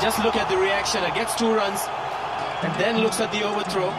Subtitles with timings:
[0.00, 1.04] Just look at the reaction.
[1.04, 1.80] It gets two runs
[2.62, 3.90] and then looks at the overthrow.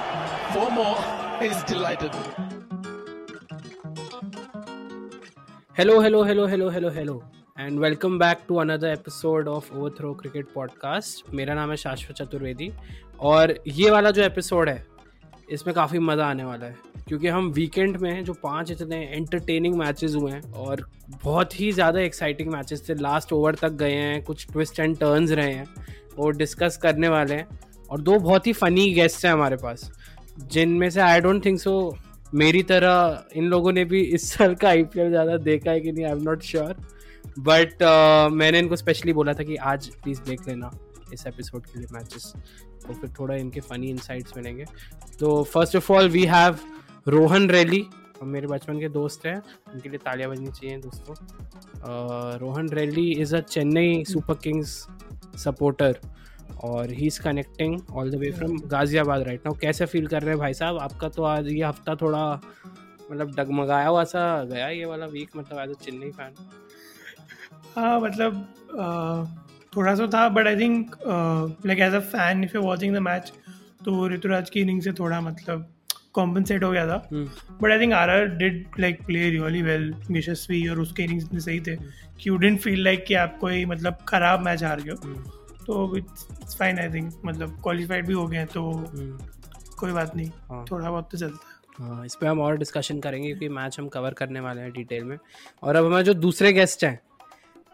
[0.52, 0.98] Four more.
[1.39, 2.12] He's delighted.
[5.76, 7.22] Hello, hello, hello, hello, hello, hello.
[7.58, 12.71] And welcome back to another episode of overthrow cricket podcast मेरा नाम है शाश्वत चतुर्वेदी
[13.32, 14.86] और ये वाला जो episode है
[15.52, 16.75] इसमें काफ़ी मज़ा आने वाला है
[17.07, 20.86] क्योंकि हम वीकेंड में जो पाँच इतने एंटरटेनिंग मैचेस हुए हैं और
[21.24, 25.32] बहुत ही ज़्यादा एक्साइटिंग मैचेस थे लास्ट ओवर तक गए हैं कुछ ट्विस्ट एंड टर्न्स
[25.32, 25.68] रहे हैं
[26.18, 27.47] वो डिस्कस करने वाले हैं।
[27.89, 29.92] और दो बहुत ही फ़नी गेस्ट हैं हमारे पास,
[30.43, 31.97] जिनमें से आई डोंट थिंक सो
[32.34, 36.06] मेरी तरह इन लोगों ने भी इस साल का आईपीएल ज़्यादा देखा है कि नहीं
[36.06, 36.75] I am not sure
[37.39, 37.84] but
[38.34, 40.72] मैंने इनको स्पेशली बोला था कि आज प्लीज़ देख लेना
[41.14, 42.31] इस एपिसोड के लिए मैचेस
[42.88, 44.66] तो फिर थोड़ा इनके फ़नी इंसाइट्स मिलेंगे।
[45.20, 46.58] तो first of all we have
[47.08, 47.86] Rohan Raily
[48.23, 49.42] मेरे बचपन के दोस्त हैं,
[49.73, 51.16] उनके लिए तालियाँ बजनी चाहिए दोस्तों।
[52.39, 54.75] Rohan Raily is a Chennai Super Kings
[55.44, 56.00] supporter
[56.64, 60.30] और he is connecting all the way from Ghaziabad right now कैसे फील कर रहे
[60.30, 60.78] हैं भाई साहब?
[60.80, 62.23] आपका तो आज ये हफ़्ता थोड़ा
[63.12, 66.34] मतलब डगमगाया हुआ सा गया ये वाला वीक मतलब एज अ चेन्नई फ़ैन
[67.76, 68.48] हाँ मतलब
[69.76, 70.95] थोड़ा सा था but I think
[71.66, 73.32] like as a fan if you watching the match
[73.86, 75.67] तो ऋतुराज की इनिंग से थोड़ा मतलब
[76.14, 77.09] कॉम्पनसेट हो गया था
[77.62, 81.40] but I think R R did like play really well Yashasvi और उसके इनिंग्स इतने
[81.40, 84.92] सही थे कि यू डेंट फील लाइक कि आप कोई मतलब खराब मैच हार गए
[84.92, 85.66] hmm.
[85.66, 89.76] तो इट्स फाइन आई थिंक मतलब क्वालिफाइड भी हो गए तो hmm.
[89.76, 90.66] कोई बात नहीं हाँ.
[90.72, 93.88] थोड़ा बहुत तो चलता है हाँ इस पर हम और डिस्कशन करेंगे क्योंकि मैच हम
[93.88, 95.17] कवर करने वाले हैं डिटेल में
[95.64, 97.00] और अब हमारे जो दूसरे गेस्ट हैं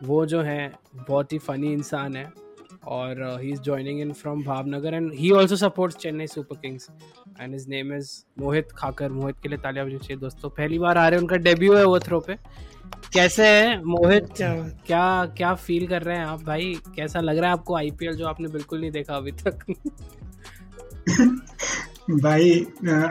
[0.04, 2.47] वो जो है बहुत ही फनी इंसान है
[2.88, 6.88] और he is joining in from Bhavnagar and he also supports Chennai Super Kings
[7.42, 10.98] and his name is Mohit Khakar Mohit के लिए तालियाँ बजनी चाहिए दोस्तों। पहली बार
[10.98, 12.36] आ रहे हैं उनका डेब्यू है वो थ्रो पे।
[13.14, 14.28] कैसे है मोहित?
[14.88, 15.26] क्या?
[15.38, 16.74] क्या फील कर रहे हैं आप भाई?
[16.96, 19.66] कैसा लग रहा है आपको आईपीएल जो आपने बिल्कुल नहीं देखा अभी तक?
[22.12, 22.52] भाई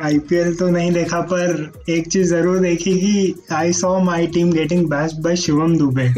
[0.03, 4.87] आईपीएल तो नहीं देखा पर एक चीज़ ज़रूर देखी कि I saw my team getting
[4.87, 6.09] best by Shivam Dube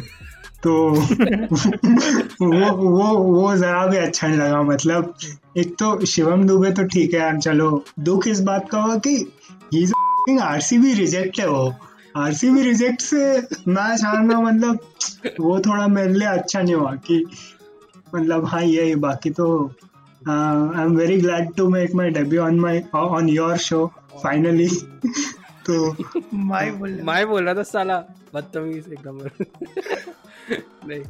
[0.62, 0.90] तो
[2.40, 5.14] वो वो वो जरा भी अच्छा नहीं लगा मतलब
[5.56, 10.38] एक तो शिवम दुबे तो ठीक है यार चलो, दुख इस बात का हुआ कि
[10.42, 11.74] आरसीबी रिजेक्ट है वो
[12.16, 13.38] आरसीबी रिजेक्ट से
[13.68, 14.78] मैच हारना मतलब
[15.40, 17.24] वो थोड़ा मेरे लिए अच्छा नहीं हुआ कि
[18.14, 19.72] मतलब हाँ ये बाकी तो
[20.30, 23.92] I am very glad to make my debut on my on your show
[24.22, 24.68] finally
[25.70, 25.96] तो
[26.34, 29.18] माय बोल माय बोल रहा था साला बदतमीज एकदम
[30.88, 31.02] नहीं।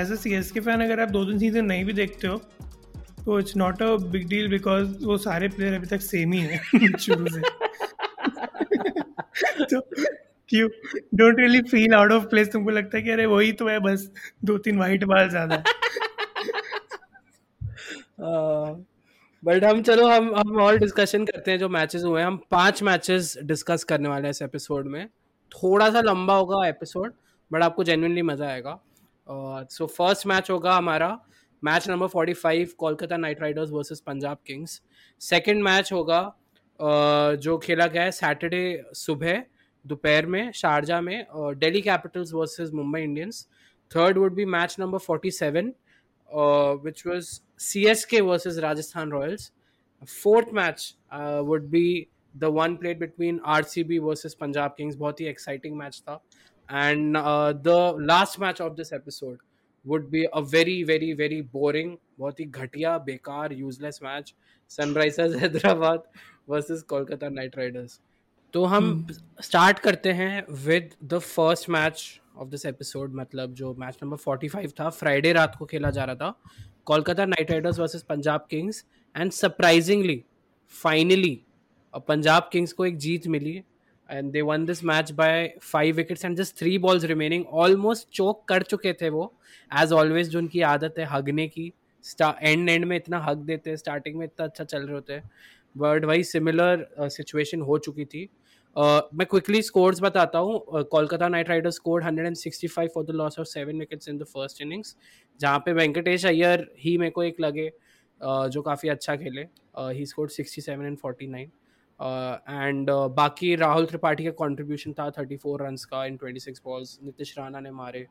[0.00, 2.42] As a C S K fan अगर आप दो तीन सीज़न नहीं भी देखते हो
[3.24, 6.96] तो it's not a big deal because वो सारे प्लेयर अभी तक सेम ही हैं
[6.98, 7.40] शुरू से।
[9.64, 9.82] तो
[10.52, 10.68] you
[11.14, 14.10] don't really feel out of place तुमको लगता है कि अरे वही तो है बस
[14.44, 15.62] दो तीन वाइट बाल ज़्यादा
[19.42, 22.82] बट हम चलो हम हम और डिस्कशन करते हैं जो मैचेस हुए हैं। हम पाँच
[22.82, 25.06] मैचेस डिस्कस करने वाले हैं इस एपिसोड में।
[25.52, 27.12] थोड़ा सा लंबा होगा एपिसोड
[27.50, 28.78] बट आपको जेनुअनली मज़ा आएगा।
[29.70, 31.18] सो फ़र्स्ट मैच होगा हमारा।
[31.62, 34.80] Match number forty five Kolkata Knight Riders versus Punjab Kings
[35.20, 36.20] second match होगा
[36.80, 39.42] uh, जो खेला गया है सैटरडे सुबह
[39.84, 41.26] दोपहर में शारजा में
[41.58, 43.46] Delhi Capitals versus Mumbai Indians
[43.90, 45.72] third would be match number forty seven
[46.83, 49.51] which was C S K versus Rajasthan Royals
[50.23, 50.93] fourth match
[51.45, 51.85] would be
[52.35, 56.21] the one plate between R C B versus Punjab Kings बहुत ही exciting match था
[56.69, 59.37] and uh, the last match of this episode
[59.85, 64.33] would be a very very very boring बहुत ही घटिया बेकार useless match
[64.71, 66.03] Sunrisers Hyderabad
[66.49, 67.99] versus Kolkata Knight Riders
[68.52, 69.06] तो हम
[69.42, 69.84] start hmm.
[69.84, 74.88] करते हैं with the first match of this episode मतलब जो match number 45 था।
[74.90, 76.34] फ्राइडे रात को खेला जा रहा था।
[76.84, 78.84] Kolkata Knight Riders versus Punjab Kings
[79.16, 80.22] and surprisingly
[80.82, 81.40] finally
[82.08, 83.62] Punjab Kings को एक जीत मिली।
[84.10, 88.44] And they won this match by five wickets and just three balls remaining almost choke
[88.48, 89.32] कर चुके थे वो।
[89.78, 91.72] एज ऑलवेज जो उनकी आदत है हगने की
[92.22, 95.30] एंड एंड में इतना हक देते हैं स्टार्टिंग में इतना अच्छा चल रहे होते। हैं
[95.76, 98.28] बट वही सिमिलर सिचुएशन हो चुकी थी।
[98.76, 103.46] Uh, मैं क्विकली स्कोर्स बताता हूँ। Kolkata Knight Riders scored 165 for the loss of
[103.46, 104.96] seven wickets in the first innings
[105.40, 109.46] जहाँ पे वेंकटेश अय्यर ही मेरे को एक लगे uh, जो काफ़ी अच्छा खेले।
[109.78, 111.48] ही स्कोर्ड 67 एंड 49
[112.48, 116.98] एंड बाकी राहुल त्रिपाठी का कंट्रीब्यूशन था थर्टी फोर रन का in twenty six balls
[117.04, 118.06] Nitish Rana ने मारे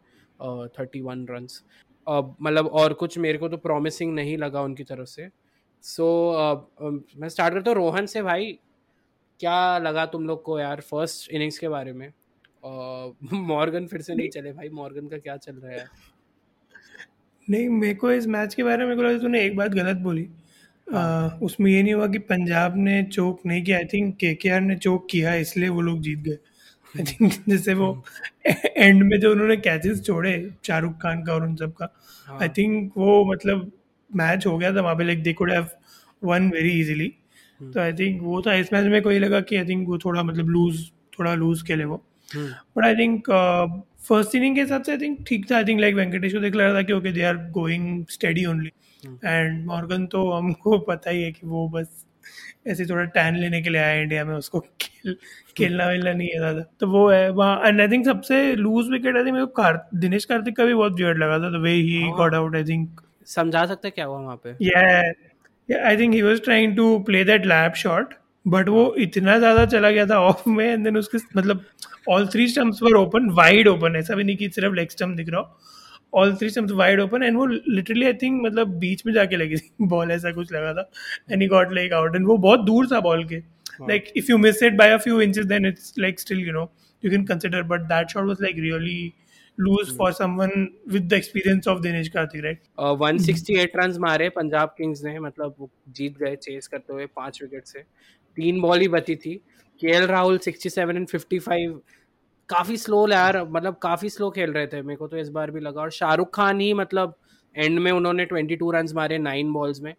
[0.79, 1.47] थर्टी वन रन
[2.41, 5.29] मतलब और कुछ मेरे को तो प्रॉमिसिंग नहीं लगा उनकी तरफ़ से।
[5.81, 8.59] सो so, uh, uh, मैं स्टार्ट करता हूँ। रोहन से भाई
[9.39, 12.13] क्या लगा तुम लोग को यार फ़र्स्ट इनिंग्स के बारे में?
[13.33, 15.87] मॉर्गन फिर से नहीं चले भाई मॉर्गन का क्या चल रहा है?
[17.49, 19.97] नहीं मेरे को इस मैच के बारे में मेरे को लगा तूने एक बात गलत
[19.97, 20.29] बोली।
[20.95, 24.49] आ, उसमें ये नहीं हुआ कि पंजाब ने चोक नहीं किया आई थिंक के के
[24.49, 26.37] आर ने चोक किया इसलिए वो लोग जीत गए।
[26.99, 28.03] आई थिंक जैसे वो
[28.77, 31.93] एंड में जो उन्होंने कैचेस छोड़े शाहरुख खान का और उन सब का
[32.41, 33.71] आई थिंक वो मतलब
[34.15, 35.67] मैच हो गया था वहाँ पे like they could have
[36.23, 37.13] won very easily
[37.61, 40.23] तो आई थिंक वो था। इस मैच में कोई लगा कि आई थिंक वो थोड़ा
[40.23, 40.89] मतलब लूज
[41.19, 42.03] थोड़ा लूज खेले वो।
[42.35, 43.29] But I think
[44.07, 46.55] first inning के हिसाब से आई थिंक ठीक था। आई थिंक लाइक वेंकटेश को देख
[46.55, 48.71] लग रहा था कि okay they are going study only
[49.25, 52.05] and Morgan तो हमको पता ही है कि वो बस
[52.67, 55.15] ऐसे थोड़ा टैन लेने के लिए आया इंडिया में उसको खेल
[55.57, 59.15] खेलना वेलना नहीं है ज़्यादा तो वो है वहाँ एंड आई थिंक सबसे लूज विकेट
[59.17, 62.01] आई थिंक मेरे को दिनेश कार्तिक का भी बहुत वियर्ड लगा था। The way he.
[62.17, 64.51] Got out I think समझा सकते क्या हुआ वहाँ पे?
[64.61, 65.01] या
[65.73, 68.13] I think he was trying to play that lap shot
[68.47, 71.63] but वो इतना ज़्यादा चला गया था ऑफ़ में एंड देन उसके मतलब
[72.09, 75.29] all three stumps were open wide open ऐसा भी नहीं कि सिर्फ़ लेग स्टम्प दिख
[75.29, 75.57] रहा हो।
[76.19, 79.57] All three stumps wide open and वो लिटरली आई थिंक मतलब बीच में जाके लगी
[79.57, 80.89] थी बॉल ऐसा कुछ लगा था।
[81.31, 83.37] And he got like out and वो बहुत दूर था बॉल के।
[83.89, 86.71] Like if you miss it by a few inches then it's like still you know
[87.03, 88.95] you can consider but that shot was like really
[89.67, 92.57] lose for someone with the experience of Dinesh Karthik, right?
[92.83, 97.41] Uh, 168 run मारे Punjab Kings ने मतलब वो जीत गए chess करते हुए पाँच
[97.41, 97.79] wicket से।
[98.35, 99.35] तीन बॉल ही बची थी।
[99.79, 101.79] के राहुल 67 एंड 55
[102.49, 105.59] काफ़ी स्लो यार मतलब काफ़ी स्लो खेल रहे थे। मेरे को तो इस बार भी
[105.59, 107.15] लगा। और शाहरुख खान ही मतलब
[107.55, 109.93] एंड में उन्होंने 22 रन मारे नाइन बॉल्स में।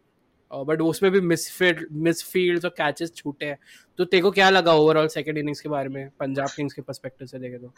[0.53, 3.59] बट उसमें भी मिसफील्ड मिसफील्ड्स और कैचेस छूटे हैं।
[3.99, 6.09] तो तेरे को क्या लगा ओवरऑल सेकंड इनिंग्स के बारे में?
[6.21, 7.73] पंजाब किंग्स के पर्सपेक्टिव से देखे तो।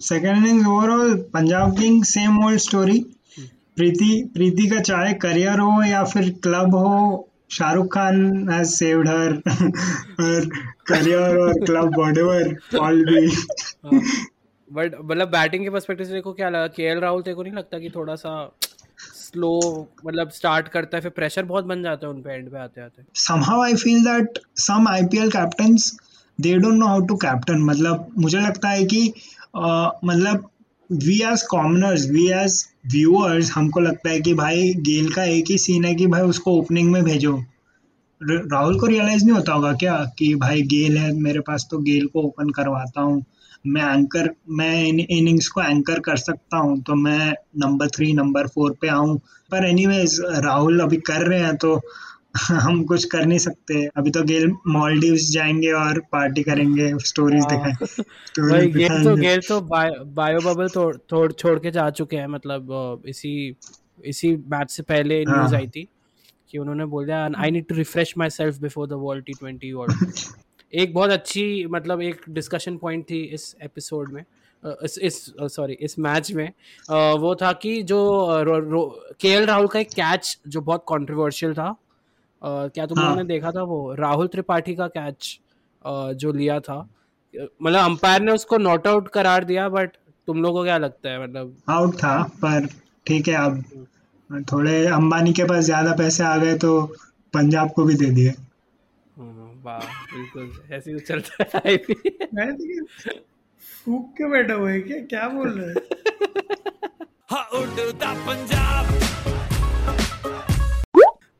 [0.00, 2.98] Second innings overall Punjab Kings same old story
[3.76, 9.32] Preity Preity का चाहे करियर हो या फिर क्लब हो Shahrukh Khan has saved her
[10.20, 10.46] और
[10.86, 13.26] करियर और club whatever all be
[14.70, 16.66] but मतलब बैटिंग के पर्सपेक्टिव से देखो क्या लगा?
[16.66, 18.32] केएल राहुल तेरे को नहीं लगता कि थोड़ा सा
[19.34, 19.52] स्लो
[20.06, 22.80] मतलब स्टार्ट करता है, फिर प्रेशर बहुत बन जाता है उन पे, एंड पे आते
[22.80, 25.92] आते। Somehow i feel that some ipl captains,
[26.38, 27.64] they don't know how to captain.
[27.66, 29.06] मतलब मुझे लगता है कि
[29.56, 30.48] मतलब
[30.90, 35.58] we as commoners we as viewers हमको लगता है कि भाई गेल का एक ही
[35.58, 37.36] सीन है कि भाई उसको ओपनिंग में भेजो।
[38.20, 42.06] राहुल को रियलाइज़ नहीं होता होगा क्या कि भाई गेल है, मेरे पास तो गेल
[42.06, 43.24] को ओपन करवाता हूँ।
[43.66, 48.46] मैं एंकर मैं इन इनिंग्स को एंकर कर सकता हूँ तो मैं नंबर थ्री नंबर
[48.46, 49.16] फोर पे आऊँ।
[49.50, 51.80] पर एनीवेज राहुल अभी कर रहे हैं तो
[52.50, 57.50] हम कुछ कर नहीं सकते। अभी तो गेल मॉलडीव्स जाएँगे और पार्टी करेंगे स्टोरीज हाँ।
[57.50, 58.04] दिखाएँ।
[58.50, 60.68] भाई गेल तो गेल तो बायो बबल
[61.12, 63.56] थोड़ छोड़ के जा चुके हैं मतलब इसी
[64.04, 65.88] इसी मैच से पहले न्यूज़ हाँ। आई थी
[66.50, 69.94] कि उन्होंने बोल दिया I need to refresh myself before the world T twenty world
[70.74, 74.24] एक बहुत अच्छी मतलब एक डिस्कशन पॉइंट थी इस एपिसोड में
[74.84, 75.24] इस इस
[75.54, 76.48] सॉरी इस मैच में।
[77.18, 77.98] वो था कि जो
[79.20, 81.74] के एल राहुल का एक कैच जो बहुत कंट्रोवर्शियल था
[82.42, 83.94] क्या तुम लोगों ने हाँ। देखा था वो?
[83.94, 85.38] राहुल त्रिपाठी का कैच
[86.16, 86.78] जो लिया था।
[87.34, 89.96] मतलब अंपायर ने उसको नॉट आउट करार दिया बट
[90.28, 91.56] तुम लोगों को क्या लगता है मतलब?
[91.68, 92.66] आउट था पर
[93.06, 93.62] ठीक है अब
[94.52, 96.80] थोड़े अंबानी के पास ज़्यादा पैसे आ गए तो
[97.34, 98.32] पंजाब को भी दे दिए।
[99.64, 99.80] वाह
[100.12, 102.46] बिल्कुल ऐसे ही चलता है। आईपीएल मैं
[103.84, 104.98] फूक के बैठा हुआ है क्या?
[104.98, 107.06] क्या बोल रहे हैं?
[107.30, 108.92] हाँ उड़ता पंजाब।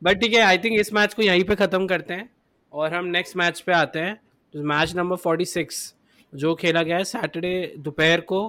[0.03, 2.29] बट ठीक है आई थिंक इस मैच को यहीं पे खत्म करते हैं
[2.73, 4.15] और हम नेक्स्ट मैच पे आते हैं।
[4.53, 5.93] तो मैच नंबर फोर्टी सिक्स
[6.33, 8.41] जो खेला गया है सैटरडे दोपहर को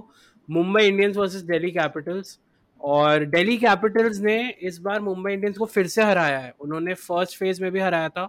[0.49, 2.39] Mumbai Indians versus Delhi Capitals
[2.81, 7.39] और दिल्ली कैपिटल्स ने इस बार मुंबई इंडियंस को फिर से हराया है। उन्होंने फ़र्स्ट
[7.39, 8.29] फ़ेज़ में भी हराया था।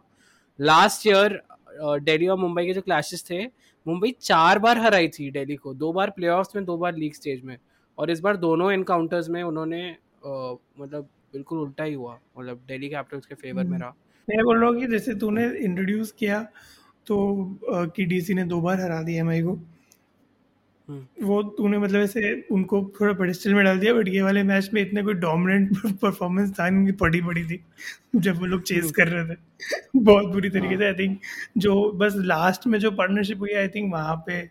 [0.59, 1.41] लास्ट ईयर
[1.79, 3.43] दिल्ली और मुंबई के जो क्लैशेस थे
[3.85, 7.43] मुंबई चार बार हराई थी दिल्ली को। दो बार प्लेऑफ्स में दो बार लीग स्टेज
[7.43, 7.57] में।
[7.97, 9.89] और इस बार दोनों एनकाउंटर्स में उन्होंने
[10.25, 13.95] मतलब बिल्कुल उल्टा ही हुआ। मतलब दिल्ली कैपिटल्स के फेवर में हम्म। रहा।
[14.27, 16.41] मैं बोल रहा हूँ कि जैसे तूने इंट्रोड्यूस किया
[17.07, 17.17] तो
[17.95, 19.59] कि डीसी ने दो बार हरा दिया एम को।
[20.89, 24.81] वो तूने मतलब ऐसे उनको थोड़ा पेडिस्टल में डाल दिया बट ये वाले मैच में
[24.81, 27.59] इतने कोई डोमिनेंट परफॉर्मेंस था इनकी पड़ी पड़ी थी
[28.15, 29.37] जब वो लोग चेस कर रहे थे।
[29.95, 31.19] बहुत बुरी तरीके से आई थिंक
[31.57, 34.45] जो बस लास्ट में जो पार्टनरशिप हुई आई थिंक वहाँ पे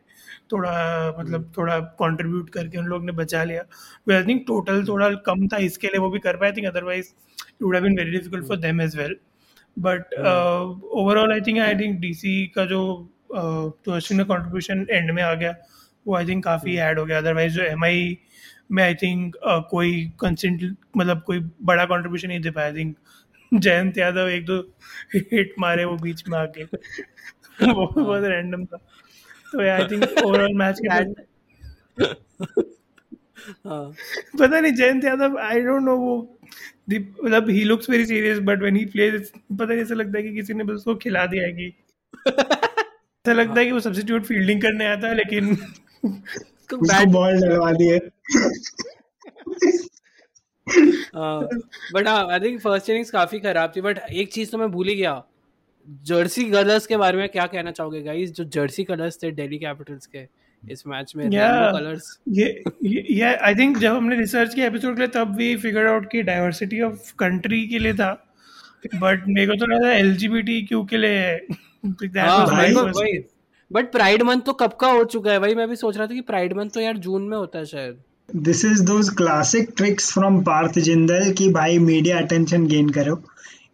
[0.52, 0.72] थोड़ा
[1.18, 3.62] मतलब थोड़ा कंट्रीब्यूट करके उन लोग ने बचा लिया।
[4.16, 7.62] आई थिंक टोटल थोड़ा कम था इसके लिए वो भी कर पाए think otherwise it
[7.62, 9.16] would have been very difficult for them as well
[9.76, 12.82] but overall I think I think DC का जो
[13.30, 15.54] तो अश्विन का कॉन्ट्रीब्यूशन एंड में आ गया
[16.06, 18.16] वो आई थिंक काफ़ी ऐड हो गया। अदरवाइज़ जो एम आई
[18.72, 19.36] में आई थिंक
[19.70, 20.62] कोई कंसेंट
[20.96, 22.96] मतलब कोई बड़ा कंट्रीब्यूशन नहीं दे पाया। आई थिंक
[23.52, 24.58] जयंत यादव एक दो
[25.14, 28.76] हिट मारे वो बीच में आके। वो बहुत रैंडम था।
[29.52, 30.88] तो आई थिंक ओवरऑल मैच के
[33.68, 33.84] हाँ।
[34.40, 36.16] पता नहीं Jayant Yadav I don't know वो
[36.90, 40.34] मतलब he looks very serious but when he plays पता नहीं ऐसा लगता है कि
[40.34, 41.66] किसी ने बस उसको खिला दिया है कि
[42.28, 45.56] ऐसा लगता है कि वो सब्स्टिट्यूट फील्डिंग करने आता है लेकिन
[46.68, 47.98] उसको उसको बैट बॉल डलवा दिए।
[51.94, 54.88] बट हाँ आई थिंक फ़र्स्ट इनिंग्स काफ़ी खराब थी बट एक चीज़ तो मैं भूल
[54.88, 55.22] ही गया।
[55.86, 60.06] जर्सी कलर्स के बारे में क्या कहना चाहोगे गाइस जो जर्सी कलर्स थे दिल्ली कैपिटल्स
[60.06, 60.26] के
[60.72, 61.78] इस मैच में Yeah.
[61.78, 65.86] कलर्स ये ये आई थिंक जब हमने रिसर्च किया एपिसोड के लिए तब वी फिगर
[65.86, 68.12] आउट की डाइवर्सिटी ऑफ़ कंट्री के लिए था।
[68.94, 70.16] बट मेरे को तो लगा एल
[70.68, 71.46] क्यू के लिए है।
[73.70, 75.38] बट प्राइड मंथ तो कब का हो चुका है?
[75.40, 77.64] भाई मैं भी सोच रहा था कि प्राइड मंथ तो यार जून में होता है
[77.64, 77.96] शायद।
[78.36, 83.22] This is those classic tricks from Parth Jindal कि भाई मीडिया अटेंशन गेन करो।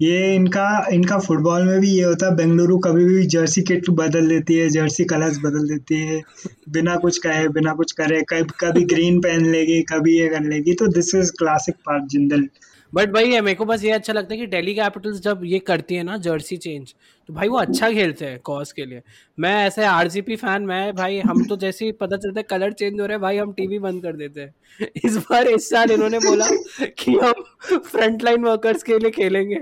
[0.01, 4.29] ये इनका इनका फुटबॉल में भी ये होता है, बेंगलुरु कभी भी जर्सी किट बदल
[4.29, 6.23] देती है जर्सी कलर्स बदल देती है।
[6.69, 10.75] बिना कुछ कहे, बिना कुछ करे कभी कभी ग्रीन पहन लेगी, कभी ये कर लेगी।
[10.75, 12.49] तो this is classic Parth Jindal
[12.93, 15.95] but भाई मेरे को बस ये अच्छा लगता है कि दिल्ली कैपिटल्स जब ये करती
[15.95, 16.95] है ना जर्सी चेंज
[17.29, 19.03] तो भाई वो अच्छा खेलते हैं कॉज के लिए।
[19.39, 23.01] मैं ऐसे आरसीपी फ़ैन मैं भाई, हम तो जैसे ही पता चलता है कलर चेंज
[23.01, 26.19] हो रहा है, भाई हम टीवी बंद कर देते हैं। इस बार, इस साल इन्होंने
[26.19, 26.47] बोला
[26.99, 29.59] कि हम फ्रंट लाइन वर्कर्स के लिए खेलेंगे।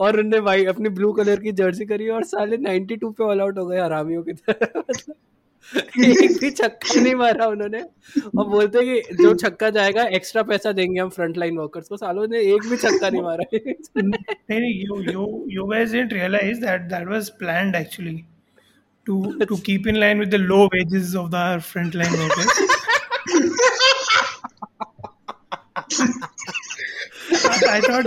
[0.00, 3.58] और उनने भाई अपनी ब्लू कलर की जर्सी करी और साले 92 पे ऑल आउट
[3.58, 4.82] हो गए हरामियों की तरह।
[5.76, 7.80] एक भी छक्का नहीं मारा उन्होंने।
[8.38, 12.26] और बोलते कि जो छक्का जाएगा एक्स्ट्रा पैसा देंगे हम फ्रंट लाइन वर्कर्स को। सालों
[12.28, 13.44] ने एक भी छक्का नहीं मारा।
[13.96, 18.16] नहीं you you you guys didn't realise that that was planned actually
[19.06, 22.52] to to keep in line with the low wages of the front line workers
[27.68, 28.04] I thought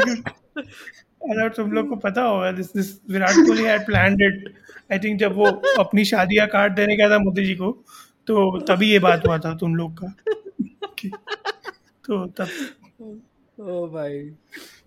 [1.24, 4.48] I तुम लोग को पता होगा this this Virat Kohli had planned it.
[4.92, 5.46] I think जब वो
[5.80, 7.72] अपनी शादियाँ card देने गया था मोदी जी को
[8.28, 10.14] तो तभी ये बात हुआ था तुम लोग का।
[12.06, 12.48] तो तब
[13.58, 14.20] ओ भाई।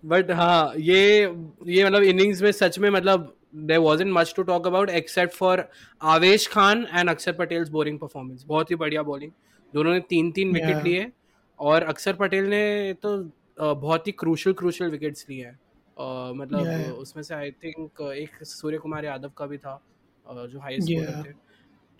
[0.05, 4.67] बट हाँ ये ये मतलब इनिंग्स में सच में मतलब there wasn't much to talk
[4.67, 5.63] about except for
[6.01, 9.31] Avesh Khan and अक्षर पटेल्स बोरिंग परफॉर्मेंस बहुत ही बढ़िया बॉलिंग
[9.73, 10.83] दोनों ने तीन तीन विकेट.
[10.83, 11.11] लिए
[11.59, 13.17] और अक्षर पटेल ने तो
[13.59, 15.59] बहुत ही क्रूशल क्रूशल विकेट्स लिए हैं।
[15.99, 16.91] मतलब Yeah.
[17.01, 19.79] उसमें से आई थिंक एक सूर्य कुमार यादव का भी था
[20.25, 21.25] जो हाईएस्ट Yeah.
[21.25, 21.31] थे।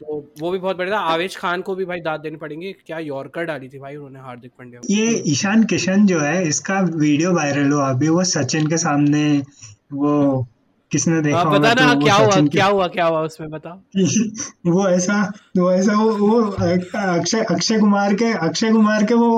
[0.02, 2.98] तो वो भी बहुत बढ़िया था। आवेश खान को भी भाई दाद देनी पड़ेंगी। क्या
[3.00, 7.72] यॉर्कर डाली थी भाई उन्होंने हार्दिक पांड्या ये ईशान किशन जो है इसका वीडियो वायरल
[7.72, 9.26] हुआ। अभी वो सचिन के सामने
[9.94, 10.46] वो
[10.92, 13.72] किसने देखा हाँ, होगा बता ना तो क्या हुआ क्या हुआ क्या हुआ उसमें बता।
[14.68, 15.22] वो ऐसा
[15.58, 19.30] वो ऐसा वो वो अक्षय अक्षय कुमार के अक्षय कुमार के वो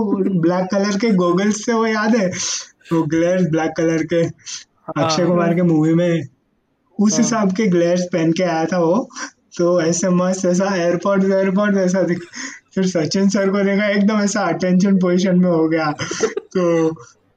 [0.41, 2.29] ब्लैक कलर के गोगल्स से वो याद है।
[2.91, 6.23] वो ग्लेयर्स ब्लैक कलर के अक्षय कुमार के मूवी में
[6.99, 9.09] उस हाँ। हिसाब के ग्लेयर्स पहन के आया था वो।
[9.57, 12.19] तो ऐसे मस्त ऐसा एयरपोर्ट एयरपोर्ट ऐसा दिख
[12.75, 15.91] फिर सचिन सर को देखा एकदम ऐसा अटेंशन पोजीशन में हो गया।
[16.53, 16.91] तो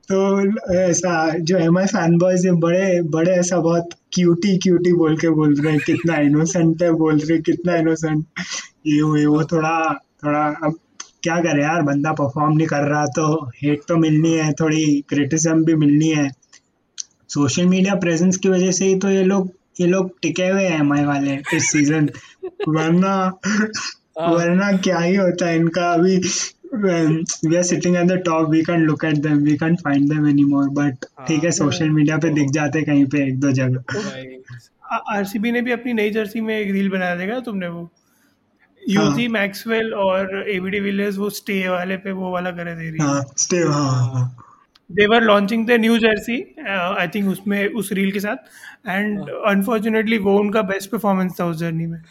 [0.08, 5.16] तो ऐसा जो एम आई फ़ैन बॉयज़ है बड़े बड़े ऐसा बहुत क्यूटी क्यूटी बोल
[5.16, 8.24] के बोल रहे हैं कितना इनोसेंट है बोल रहे कितना इनोसेंट
[8.86, 9.76] ये वो ये वो थोड़ा
[10.24, 10.74] थोड़ा अब
[11.22, 11.82] क्या करे यार?
[11.82, 13.24] बंदा परफॉर्म नहीं कर रहा तो
[13.56, 16.30] हेट तो मिलनी है थोड़ी क्रिटिसिज्म भी मिलनी है।
[17.28, 19.50] सोशल मीडिया प्रेजेंस की वजह से ही तो ये लोग
[19.80, 22.08] ये लोग टिके हुए हैं एम वाले इस सीज़न
[22.68, 23.14] वरना
[24.18, 26.16] वरना क्या ही होता है इनका अभी
[26.74, 30.28] we are sitting at the top we can look at them we can find them
[30.28, 33.80] anymore but ठीक है सोशल मीडिया पे दिख जाते हैं कहीं पे एक दो जगह।
[35.10, 37.90] आरसीबी ने भी अपनी नई जर्सी में एक रील बनाया देगा तुमने वो।
[38.88, 43.22] यूजी मैक्सवेल और एबीडी विलियर्स वो स्टे वाले पे वो वाला करे दे रही हाँ।
[43.38, 44.44] स्टे हाँ हाँ, हाँ।
[44.90, 48.36] They were launching the new jersey I think उसमें उस रील के साथ।
[48.88, 52.02] एंड अनफॉर्चुनेटली वो उनका बेस्ट परफॉर्मेंस था उस जर्नी में।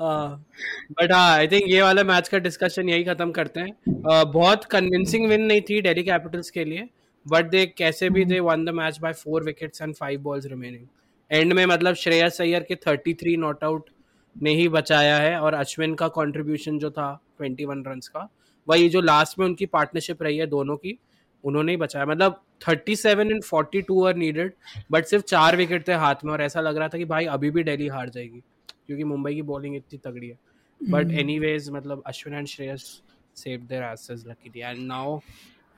[0.00, 4.64] बट हाँ आई थिंक ये वाला मैच का डिस्कशन यही खत्म करते हैं। Uh, बहुत
[4.70, 6.88] कन्विंसिंग विन नहीं थी डेली कैपिटल्स के लिए
[7.26, 10.86] बट दे कैसे भी they won the match by four wickets and five balls remaining
[11.30, 13.90] and में मतलब श्रेयस अय्यर के 33 नॉट आउट
[14.36, 18.28] ने ही बचाया है और अश्विन का कंट्रीब्यूशन जो था 21 रन का
[18.68, 20.98] वही जो लास्ट में उनकी पार्टनरशिप रही है दोनों की
[21.44, 24.52] उन्होंने ही बचाया। मतलब 37 एंड 42 आर नीडेड
[24.90, 27.50] बट सिर्फ़ चार विकेट थे हाथ में और ऐसा लग रहा था कि भाई अभी
[27.50, 28.42] भी दिल्ली हार जाएगी
[28.86, 30.38] क्योंकि मुंबई की बॉलिंग इतनी तगड़ी है।
[30.80, 33.02] बट एनीवेज मतलब Ashwin and Shreyas
[33.36, 35.18] save their asses luckily and now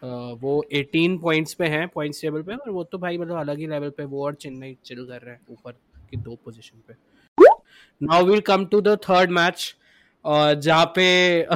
[0.02, 3.66] वो 18 पॉइंट्स पे हैं पॉइंट्स टेबल पे, और वो तो भाई मतलब अलग ही
[3.66, 5.72] लेवल पे, वो और चेन्नई चिल कर रहे हैं, ऊपर
[6.10, 6.94] की दो पोजीशन पे।
[8.00, 9.74] Now will come to the third match
[10.24, 11.46] जहाँ पे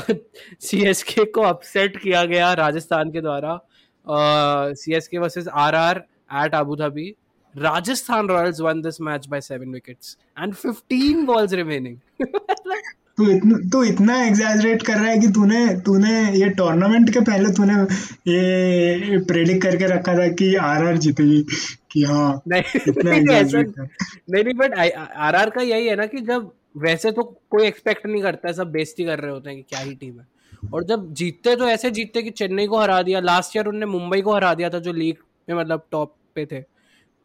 [0.63, 3.59] सीएसके को अपसेट किया गया राजस्थान के द्वारा।
[4.75, 6.05] CSK versus RR
[6.45, 7.15] at Abu Dhabi
[7.55, 11.99] Rajasthan Royals won this match by seven wickets and 15 balls remaining
[13.19, 17.53] तू इतना तू इतना एग्जैजरेट कर रहा है कि तूने तूने ये टूर्नामेंट के पहले
[17.53, 17.75] तूने
[18.31, 21.45] ये प्रेडिक्ट करके रखा था कि आरआर जीतेगी
[21.91, 23.65] कि हाँ नहीं इतना नहीं
[24.31, 24.75] नहीं नहीं बट
[25.17, 28.73] आरआर का यही है ना कि जब वैसे तो कोई एक्सपेक्ट नहीं करता है सब
[28.73, 30.27] बेइज्जती कर रहे होते हैं कि क्या ही टीम है।
[30.75, 34.21] और जब जीतते तो ऐसे जीतते कि चेन्नई को हरा दिया लास्ट ईयर उनने मुंबई
[34.21, 35.17] को हरा दिया था जो लीग
[35.49, 36.61] में मतलब टॉप पे थे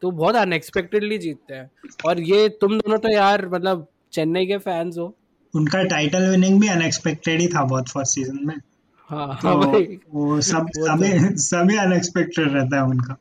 [0.02, 1.70] तो बहुत अनएक्सपेक्टेडली जीतते हैं।
[2.06, 5.14] और ये तुम दोनों तो यार मतलब चेन्नई के फैंस हो
[5.54, 8.56] उनका टाइटल विनिंग भी अनएक्सपेक्टेड ही था बहुत फ़र्स्ट सीज़न में।
[9.10, 13.16] हाँ तो हाँ भाई। वो सब तो सभी सभी अनएक्सपेक्टेड रहता है उनका।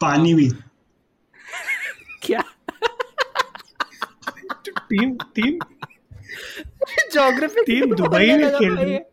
[0.00, 0.50] पानी भी।
[2.22, 2.44] क्या?
[4.90, 5.58] Team team
[7.12, 9.10] geography team Dubai में खेल रही है।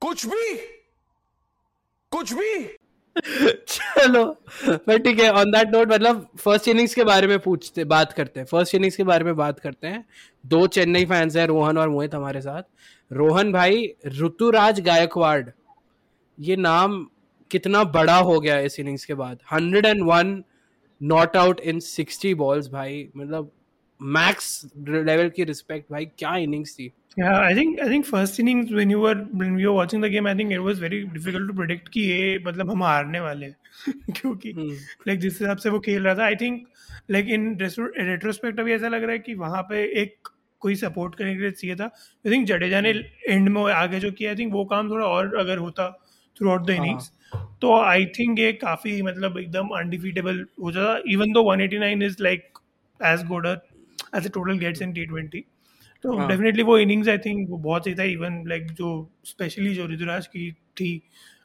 [0.00, 0.54] कुछ भी।
[2.10, 2.76] कुछ भी।
[3.16, 4.24] चलो,
[4.68, 8.40] पर ठीक है ऑन दैट नोट मतलब फ़र्स्ट इनिंग्स के बारे में पूछते, बात करते
[8.40, 10.04] हैं। फ़र्स्ट इनिंग्स के बारे में बात करते हैं।
[10.46, 12.62] दो चेन्नई फैंस हैं, रोहन और मोहित हमारे साथ।
[13.10, 15.44] रोहन भाई, ऋतुराज गायकवाड़,
[16.38, 17.06] ये नाम
[17.50, 20.42] कितना बड़ा हो गया इस इनिंग्स के बाद। Hundred and one
[21.00, 23.50] not out in sixty balls भाई। मतलब
[24.04, 26.92] मैक्स लेवल की रिस्पेक्ट भाई क्या इनिंग्स थी?
[27.18, 30.08] Yeah, I think I think first innings when you were when we were watching the
[30.08, 33.46] game, I think it was very difficult to predict कि ये मतलब हम हारने वाले
[33.46, 33.56] हैं।
[34.20, 34.52] क्योंकि
[35.08, 36.66] लाइक जिस हिसाब से वो खेल रहा था I think
[37.10, 40.28] like in retrospect अभी ऐसा लग रहा है कि वहाँ पे एक
[40.60, 42.90] कोई सपोर्ट करने के लिए चाहिए था। आई थिंक जडेजा ने
[43.28, 45.88] एंड में आगे जो किया आई थिंक वो काम थोड़ा और अगर होता
[46.38, 47.10] थ्रू आउट द इनिंग्स
[47.60, 52.58] तो आई थिंक ये काफ़ी मतलब एकदम अनडिफीटेबल हो जाता। Even though 189 is like
[53.00, 53.46] as good
[54.14, 55.44] as a total gets in T twenty
[56.04, 58.88] तो। डेफिनेटली वो इनिंग्स आई थिंक वो बहुत सही था इवन लाइक जो
[59.24, 60.90] स्पेशली जो ऋतुराज की थी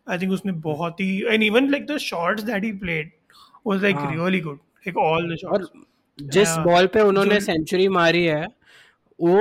[0.09, 3.11] आई थिंक उसने बहुत ही and even like the shots that he played
[3.67, 3.95] was like.
[4.11, 5.69] Really good like all the और शॉट्स
[6.19, 8.45] जिस बॉल पे उन्होंने सेंचुरी मारी है
[9.19, 9.37] वो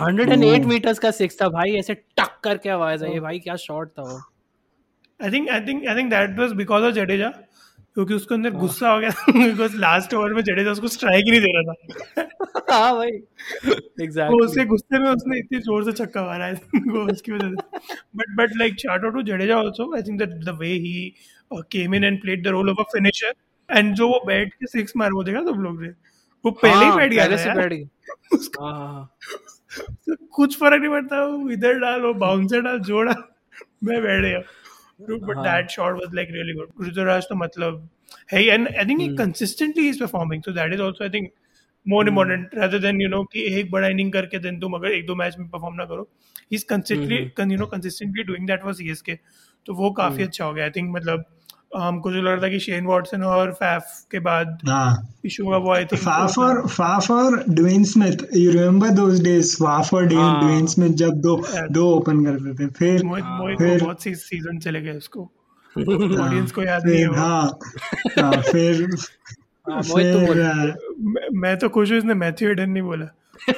[0.00, 3.20] हंड्रेड एंड एट वो- मीटर्स का सिक्स था भाई ऐसे टक करके आवाज़ आई हाँ।
[3.20, 4.18] भाई क्या शॉट था वो।
[5.20, 7.32] I think I think I think that was because of Jadeja
[7.96, 11.40] क्योंकि उसके अंदर गुस्सा हो गया बिकॉज़ लास्ट ओवर में जडेजा उसको स्ट्राइक ही नहीं
[11.40, 13.10] दे रहा था। हाँ भाई।
[14.30, 16.54] वो उसके गुस्से में उसने इतनी ज़ोर से छक्का मारा है
[17.12, 17.78] उसकी वजह से।
[18.16, 20.94] But but like shout out to Jadeja also I think that the way he
[21.72, 23.34] came in and played the role of a finisher
[23.68, 25.88] and जो वो बैट के सिक्स मार वो देखा तुम लोग ने?
[26.44, 27.86] वो पहले ही बैठ गया से बैठ गया।
[28.60, 33.12] हाँ, हाँ, हाँ। कुछ फ़र्क नहीं पड़ता इधर डाल वो बाउंसर डाल जोड़ा।
[33.84, 34.38] मैं बैठ गया।
[35.10, 37.88] बट हाँ। That shot was like really good Ruturaj तो मतलब
[38.32, 41.30] है and I think he consistently is performing so that is also I think
[41.86, 45.06] more important rather than you know कि एक बड़ा इनिंग करके देन तुम अगर एक
[45.06, 48.74] दो मैच में परफॉर्म ना करो he is consistently you know consistently doing that for
[48.74, 49.18] CSK
[49.66, 51.24] तो वो काफ़ी अच्छा हो गया आई थिंक मतलब
[51.76, 54.88] हमको जो लग रहा था कि शेन वॉटसन और फैफ के बाद हाँ
[55.26, 58.24] इशू हुआ वो I think Faf or Faf or Dwayne Smith.
[58.42, 59.52] You remember those days?
[59.62, 61.36] Faf or Dwayne, हाँ। Dwayne Smith जब दो
[61.78, 65.22] दो ओपन करते थे फिर मोहित फिर- बहुत सी सीज़न चले गए उसको
[65.76, 67.42] ऑडियंस को याद नहीं है फिर। हाँ
[68.18, 68.86] हाँ हाँ, तो फिर
[71.42, 73.06] मैं- तो खुश हूँ इसने मैथ्यू हेडन नहीं बोला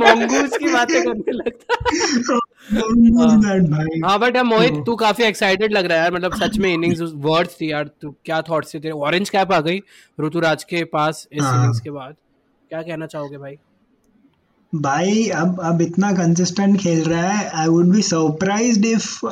[0.00, 2.38] mongoose की बातें करने लगता
[2.70, 7.00] हाँ बट यार मोहित तू काफ़ी एक्साइटेड लग रहा है यार मतलब सच में इनिंग्स
[7.14, 8.92] वर्ड्स थी यार तू क्या थॉट्स थे तेरे?
[8.92, 9.80] ऑरेंज कैप आ गई
[10.20, 12.14] ऋतुराज के पास इस हाँ। इनिंग्स के बाद।
[12.68, 13.56] क्या कहना चाहोगे भाई?
[14.74, 19.26] भाई अब अब इतना कंसिस्टेंट खेल रहा है I would be surprised if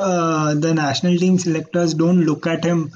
[0.55, 2.89] the national team selectors don't look at him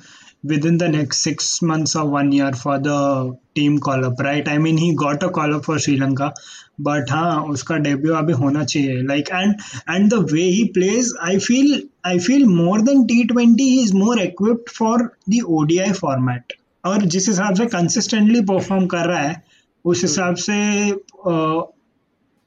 [0.51, 4.57] within the next six months or one year for the team call up right i
[4.57, 6.33] mean he got a call up for sri lanka
[6.79, 11.37] but हाँ उसका debut अभी होना चाहिए like and and the way he plays i
[11.39, 17.05] feel i feel more than t20 he is more equipped for the odi format और
[17.05, 19.43] जिस हिसाब से consistently perform कर रहा है
[19.85, 20.57] उस हिसाब से
[20.91, 21.63] uh,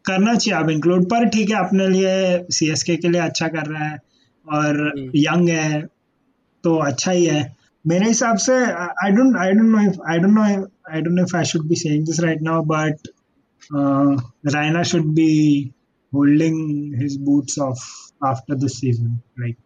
[0.06, 3.84] करना चाहिए अब इंक्लूड पर ठीक है अपने लिए सी के लिए अच्छा कर रहा
[3.84, 3.98] है
[4.52, 5.82] और यंग है
[6.64, 7.57] तो अच्छा ही है
[7.88, 8.54] मेरे हिसाब से
[9.04, 11.66] I don't I don't know if I don't know I don't know if I should
[11.68, 13.08] be saying this right now but
[14.54, 15.30] Raina should be
[16.12, 17.86] holding his boots off
[18.26, 19.56] after this season like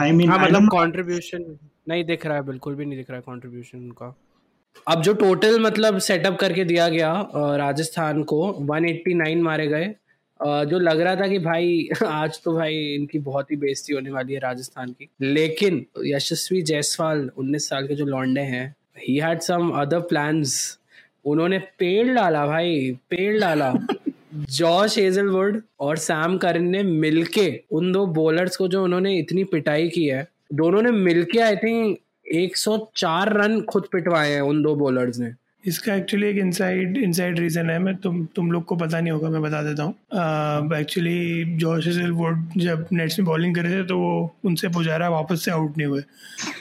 [0.00, 1.56] I mean हाँ मतलब contribution
[1.88, 4.14] नहीं दिख रहा है बिल्कुल भी नहीं दिख रहा है कंट्रीब्यूशन उनका।
[4.88, 7.12] अब जो टोटल मतलब सेटअप करके दिया गया
[7.56, 8.38] राजस्थान को
[8.70, 9.94] 189 मारे गए
[10.40, 14.32] जो लग रहा था कि भाई आज तो भाई इनकी बहुत ही बेइज्जती होने वाली
[14.32, 19.70] है राजस्थान की। लेकिन यशस्वी जायसवाल 19 साल के जो लौंडे हैं he had some
[19.70, 20.78] other plans
[21.24, 23.72] उन्होंने पेड़ डाला भाई पेड़ डाला।
[24.34, 29.88] जॉश हेजलवुड और सैम करन ने मिलके उन दो बॉलर्स को जो उन्होंने इतनी पिटाई
[29.88, 31.98] की है दोनों ने मिलके आई थिंक
[32.34, 35.32] 104 रन खुद पिटवाए हैं उन दो बॉलर्स ने।
[35.64, 39.28] इसका एक्चुअली एक इनसाइड इनसाइड रीज़न है। मैं तुम तुम लोग को पता नहीं होगा
[39.30, 39.94] मैं बता देता हूँ।
[40.78, 45.44] एक्चुअली जॉर्ज वुड जब नेट्स में बॉलिंग कर रहे थे तो वो उनसे पुजारा वापस
[45.44, 46.00] से आउट नहीं हुए।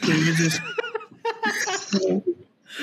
[0.05, 0.11] तो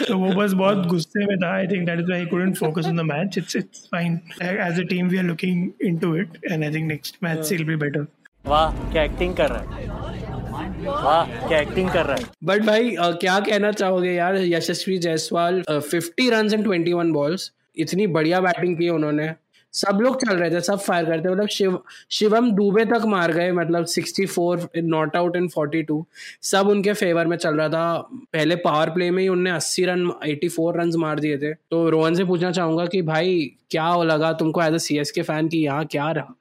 [0.09, 2.97] तो वो बस बहुत गुस्से में था। I think that is why couldn't focus on
[2.97, 6.73] the match it's it's fine as a team we are looking into it and I
[6.75, 8.07] think next match will be better
[8.45, 10.20] वाह क्या एक्टिंग कर रहा है?
[10.69, 12.25] वाह क्या एक्टिंग कर रहा है?
[12.45, 17.53] बट भाई uh, क्या कहना चाहोगे यार Yashasvi Jaiswal fifty run in twenty one balls
[17.77, 19.33] इतनी बढ़िया बैटिंग की उन्होंने।
[19.73, 21.79] सब लोग चल रहे थे सब फायर करते मतलब शिव
[22.11, 26.03] शिवम दुबे तक मार गए मतलब 64 नॉट आउट इन 42
[26.43, 30.13] सब उनके फेवर में चल रहा था। पहले पावर प्ले में ही उनने 80 रन
[30.27, 34.63] 84 रन मार दिए थे। तो रोहन से पूछना चाहूँगा कि भाई क्या लगा तुमको
[34.63, 36.35] as a C S K fan की यहाँ क्या रहा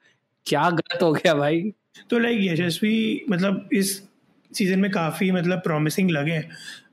[0.46, 1.72] क्या गलत हो गया भाई?
[2.10, 4.09] तो लाइक यशस्वी मतलब इस
[4.52, 6.42] सीज़न में काफ़ी मतलब प्रॉमिसिंग लगे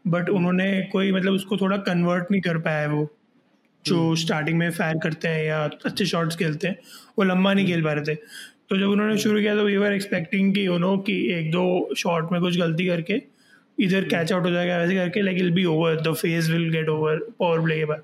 [0.07, 3.07] बट उन्होंने कोई मतलब उसको थोड़ा कन्वर्ट नहीं कर पाया है वो।
[3.85, 6.77] जो स्टार्टिंग में फायर करते हैं या अच्छे शॉट्स खेलते हैं
[7.19, 8.15] वो लंबा नहीं खेल पा रहे थे।
[8.69, 11.93] तो जब उन्होंने शुरू किया तो वी वर एक्सपेक्टिंग कि यू नो कि एक दो
[11.97, 13.21] शॉट में कुछ गलती करके
[13.77, 16.89] इधर कैच आउट हो जाएगा वैसे करके like will be over the phase will get
[16.89, 18.03] over power play के बाद।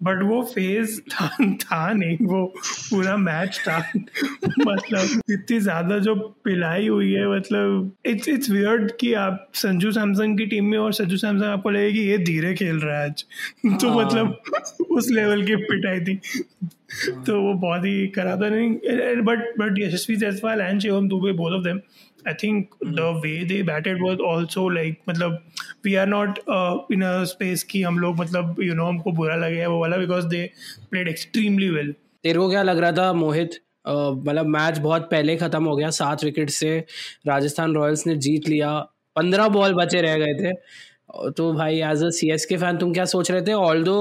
[0.00, 6.88] बट वो फ़ेज़ था, था नहीं वो पूरा मैच था। मतलब इतनी ज़्यादा जो पिलाई
[6.88, 11.16] हुई है मतलब इट्स इट्स वियर्ड कि आप संजू सैमसंग की टीम में और संजू
[11.16, 13.24] सैमसंग आपको लगे कि ये धीरे खेल रहा है आज।
[13.80, 14.36] तो हाँ। मतलब
[14.90, 16.20] उस लेवल की पिटाई थी।
[17.26, 21.52] तो वो बहुत ही करा था। नहीं but but Yashasvi Jaiswal and Shivam Dube both
[21.52, 21.80] of them
[22.26, 22.94] I think mm.
[22.96, 25.38] the way they batted was also like मतलब
[25.84, 29.36] we are not uh, in a space कि हम लोग मतलब you know हमको बुरा
[29.36, 30.42] लगे वो वाला because they
[30.90, 31.94] played extremely well.
[32.24, 36.24] तेरे को क्या लग रहा था मोहित मतलब मैच बहुत पहले ख़त्म हो गया सात
[36.24, 36.78] विकेट से
[37.26, 38.78] राजस्थान रॉयल्स ने जीत लिया
[39.16, 40.52] पंद्रह बॉल बचे रह गए थे
[41.36, 43.98] तो भाई as a C S K fan तुम क्या सोच रहे थे ऑल दो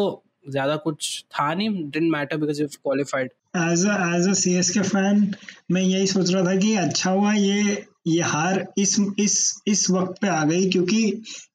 [0.50, 3.86] ज़्यादा कुछ था नहीं didn't matter because you qualified as
[4.16, 5.34] as a C S K fan
[5.72, 9.36] मैं यही सोच रहा था कि अच्छा हुआ ये ये हार इस इस
[9.68, 11.02] इस वक्त पे आ गई क्योंकि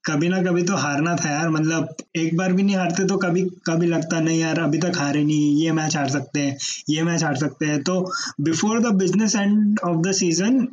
[0.06, 3.42] कभी ना कभी तो हारना था यार। मतलब एक बार भी नहीं हारते तो कभी
[3.66, 6.56] कभी लगता नहीं यार अभी तक हारे नहीं ये मैच हार सकते हैं
[6.90, 8.00] ये मैच हार सकते हैं। तो
[8.40, 10.66] before the business end of the season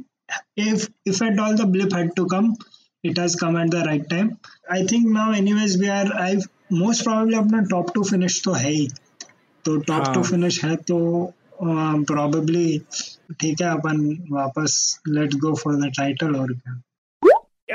[0.60, 2.54] if if at all the blip had to come
[3.04, 4.30] it has come at the right time
[4.74, 6.38] I think now anyways we are I
[6.74, 8.88] most probably अपना top two finish तो है ही।
[9.66, 10.98] तो top two finish है तो
[11.62, 12.78] probably
[13.40, 16.82] ठीक है अपन वापस let's go for the title और क्या?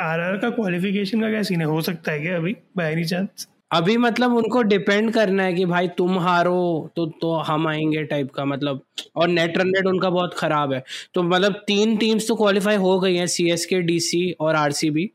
[0.03, 1.66] आरआर का क्वालिफिकेशन का क्या सीन है?
[1.66, 5.64] हो सकता है क्या अभी बाय एनी चांस अभी मतलब उनको डिपेंड करना है कि
[5.64, 8.81] भाई तुम हारो तो तो हम आएँगे टाइप का मतलब
[9.16, 10.83] और नेट रन रेट उनका बहुत खराब है।
[11.14, 14.55] तो मतलब तीन टीम्स तो क्वालिफाई हो गई हैं सी एस के डी सी और
[14.55, 15.11] आर सी बी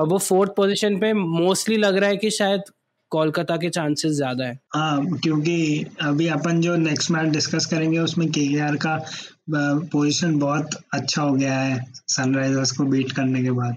[0.00, 2.62] अब वो फोर्थ पोजीशन पे मोस्टली लग रहा है कि शायद
[3.10, 8.28] कोलकाता के चांसेस ज़्यादा है। हाँ क्योंकि अभी अपन जो नेक्स्ट मैच डिस्कस करेंगे, उसमें
[8.30, 8.96] के का
[9.50, 13.76] पोजीशन बहुत अच्छा हो गया है सनराइजर्स को बीट करने के बाद।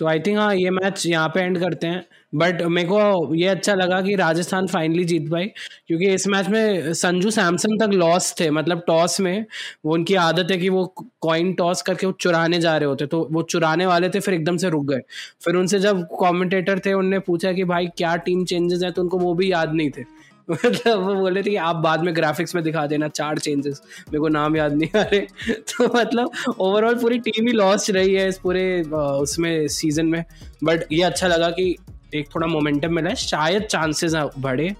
[0.00, 3.46] तो आई थिंक हाँ ये मैच यहाँ पे एंड करते हैं। बट मेरे को ये
[3.48, 5.46] अच्छा लगा कि राजस्थान फाइनली जीत पाई,
[5.86, 9.44] क्योंकि इस मैच में संजू सैमसन तक लॉस थे मतलब टॉस में।
[9.84, 10.84] वो उनकी आदत है कि वो
[11.22, 14.56] कॉइन टॉस करके वो चुराने जा रहे होते तो वो चुराने वाले थे, फिर एकदम
[14.56, 15.00] से रुक गए।
[15.44, 18.90] फिर उनसे जब कॉमेंटेटर थे, उनने पूछा कि भाई, क्या टीम चेंजेस है?
[18.90, 20.02] तो उनको वो भी याद नहीं थे।
[20.50, 24.18] मतलब वो बोले थे कि आप बाद में ग्राफिक्स में दिखा देना चार चेंजेस मेरे
[24.18, 25.20] को नाम याद नहीं आ रहे।
[25.52, 30.24] तो मतलब ओवरऑल पूरी टीम ही लॉस रही है इस पूरे उसमें सीज़न में।
[30.64, 31.76] बट ये अच्छा लगा कि
[32.14, 34.74] एक थोड़ा मोमेंटम मिला है। शायद चांसेस बढ़े।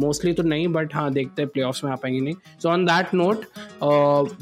[0.00, 3.14] मोस्टली तो नहीं बट हाँ देखते हैं प्ले में आ पाएँगे नहीं। So on that
[3.14, 3.44] note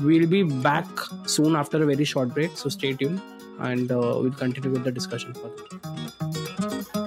[0.00, 3.14] we'll be back soon after a very short break so stay tune
[3.62, 6.97] and will continue with the discussion for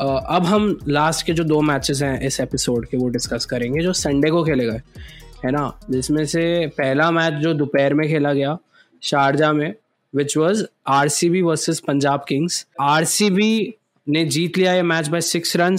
[0.00, 3.92] अब हम लास्ट के जो दो मैचेस हैं इस एपिसोड के, वो डिस्कस करेंगे, जो
[3.92, 4.80] संडे को खेले गए,
[5.44, 5.80] है ना?
[5.90, 8.58] जिसमें से पहला मैच जो दोपहर में खेला गया,
[9.02, 9.74] शारजा में
[10.14, 13.74] which was R C B versus Punjab Kings R C B
[14.08, 15.76] ने जीत लिया ये match by six run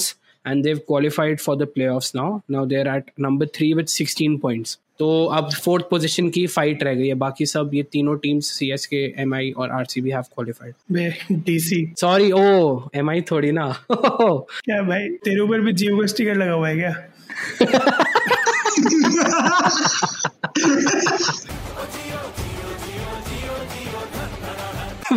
[0.47, 4.77] and they've qualified for the playoff now now there at number three with sixteen points
[4.99, 8.71] तो अब fourth position की fight रह गई है। बाकी सब ये तीनों teams C
[8.73, 10.73] S K M I और R C B have qualified
[11.45, 15.09] DC sorry oh M I थोड़ी ना। क्या भाई?
[15.25, 16.93] तेरे ऊपर भी जियो का स्टिकर लगा हुआ है क्या?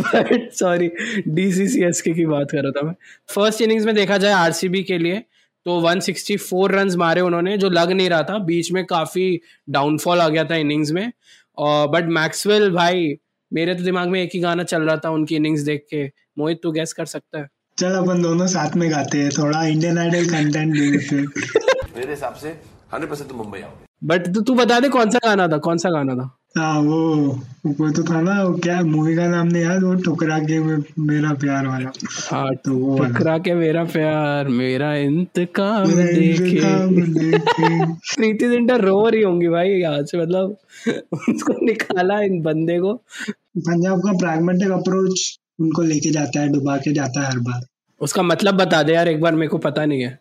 [0.52, 0.90] सॉरी
[1.28, 2.94] डीसीसीएसके की बात कर रहा था मैं।
[3.34, 5.18] फ़र्स्ट इनिंग्स में देखा जाए आरसीबी के लिए
[5.66, 10.28] तो 164 रन मारे उन्होंने जो लग नहीं रहा था। बीच में काफ़ी डाउनफॉल आ
[10.28, 11.12] गया था इनिंग्स में।
[11.58, 13.18] और बट मैक्सवेल भाई
[13.52, 16.06] मेरे तो दिमाग में एक ही गाना चल रहा था उनकी इनिंग्स देख के।
[16.38, 19.98] मोहित तू गैस कर सकता है। चल अपन दोनों साथ में गाते हैं थोड़ा इंडियन
[19.98, 21.26] आइडल कंटेंट दे देते हैं
[21.96, 22.48] मेरे हिसाब से
[22.94, 25.78] हंड्रेड परसेंट तुम मुंबई आओगे। बट तू तू बता दे कौन सा गाना था कौन
[25.78, 26.39] सा गाना था?
[26.58, 27.14] हाँ वो
[27.66, 31.32] वो तो था ना वो क्या मूवी का नाम नहीं याद वो टुकरा के मेरा
[31.32, 31.90] प्यार वाला।
[32.30, 36.60] हाँ तो वो टकरा के मेरा प्यार मेरा इंतकाम देखे।
[38.16, 40.56] प्रीति जिंटा रो रही होंगी भाई यहाँ से मतलब
[41.12, 42.92] उसको निकाला इन बंदे को।
[43.58, 47.62] पंजाब का प्रैग्मेटिक अप्रोच उनको लेके जाता है डुबा के जाता है हर बार।
[48.00, 50.18] उसका मतलब बता दे यार एक बार मेरे को पता नहीं है।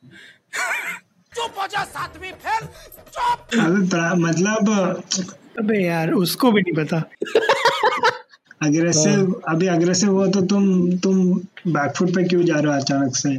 [3.59, 4.65] अभी प्रा- मतलब
[5.59, 7.03] अबे यार उसको भी नहीं पता।
[8.63, 11.33] अग्रेसिव अभी अग्रेसिव हो तो तुम तुम
[11.67, 13.29] बैकफुट पे क्यों जा रहे हो अचानक से?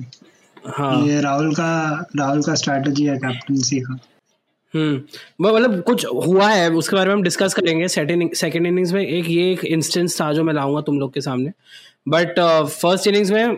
[0.66, 1.70] हाँ। ये राहुल का
[2.16, 3.98] राहुल का स्ट्रैटेजी है कैप्टनसी का।
[4.74, 9.24] हम्म मतलब कुछ हुआ है उसके बारे में हम डिस्कस करेंगे। सेकंड इनिंग्स में एक
[9.28, 11.52] ये एक इंस्टेंस था जो मैं लाऊँगा तुम लोग के सामने।
[12.08, 13.56] बट फ़र्स्ट इनिंग्स में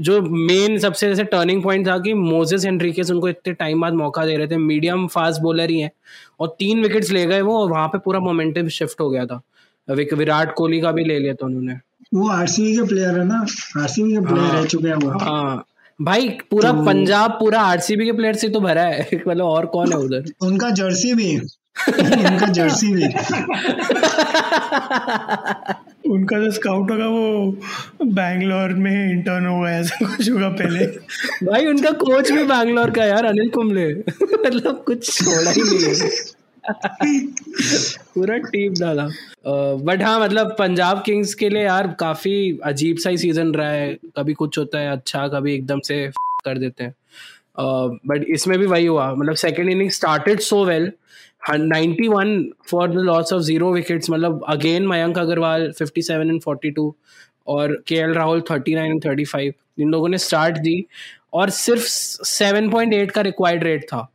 [0.00, 4.26] जो मेन सबसे जैसे टर्निंग पॉइंट था कि मोजेस एंड्रिकेस उनको इतने टाइम बाद मौका
[4.26, 5.92] दे रहे थे मीडियम फास्ट बॉलर ही है
[6.40, 9.42] और तीन विकेट्स ले गए वो और वहाँ पे पूरा मोमेंटम शिफ्ट हो गया था।
[9.90, 11.74] विराट कोहली का भी ले लिया था उन्होंने।
[12.14, 13.46] वो आरसीबी के प्लेयर है ना?
[13.82, 15.64] आरसीबी के प्लेयर रह चुके हैं वो। हाँ।
[16.02, 16.84] भाई पूरा तो...
[16.84, 20.24] पंजाब पूरा आरसीबी के प्लेयर से तो भरा है। मतलब और कौन है उधर?
[20.42, 21.38] उनका जर्सी भी
[21.88, 23.02] उनका जर्सी भी
[26.10, 30.86] उनका जो स्काउट होगा वो बैंगलोर में इंटर्न होगा, ऐसा कुछ होगा पहले।
[31.46, 36.10] भाई, उनका कोच भी बैंगलोर का यार, अनिल कुंबले। मतलब कुछ छोड़ा ही नहीं
[38.14, 39.06] पूरा टीम डाला।
[39.84, 43.94] बट हाँ मतलब पंजाब किंग्स के लिए यार काफ़ी अजीब सा ही सीज़न रहा है।
[44.16, 46.06] कभी कुछ होता है अच्छा कभी एकदम से
[46.44, 46.94] कर देते हैं।
[48.06, 50.90] बट इसमें भी वही हुआ। मतलब second inning started so well
[51.42, 56.90] 91 for the loss of zero wickets मतलब अगेन मयंक अग्रवाल 57 एंड 42
[57.48, 60.84] और के एल राहुल 39 एंड 35 इन लोगों ने स्टार्ट दी
[61.32, 61.84] और सिर्फ़
[62.26, 64.06] 7.8 का रिक्वायर्ड रेट था।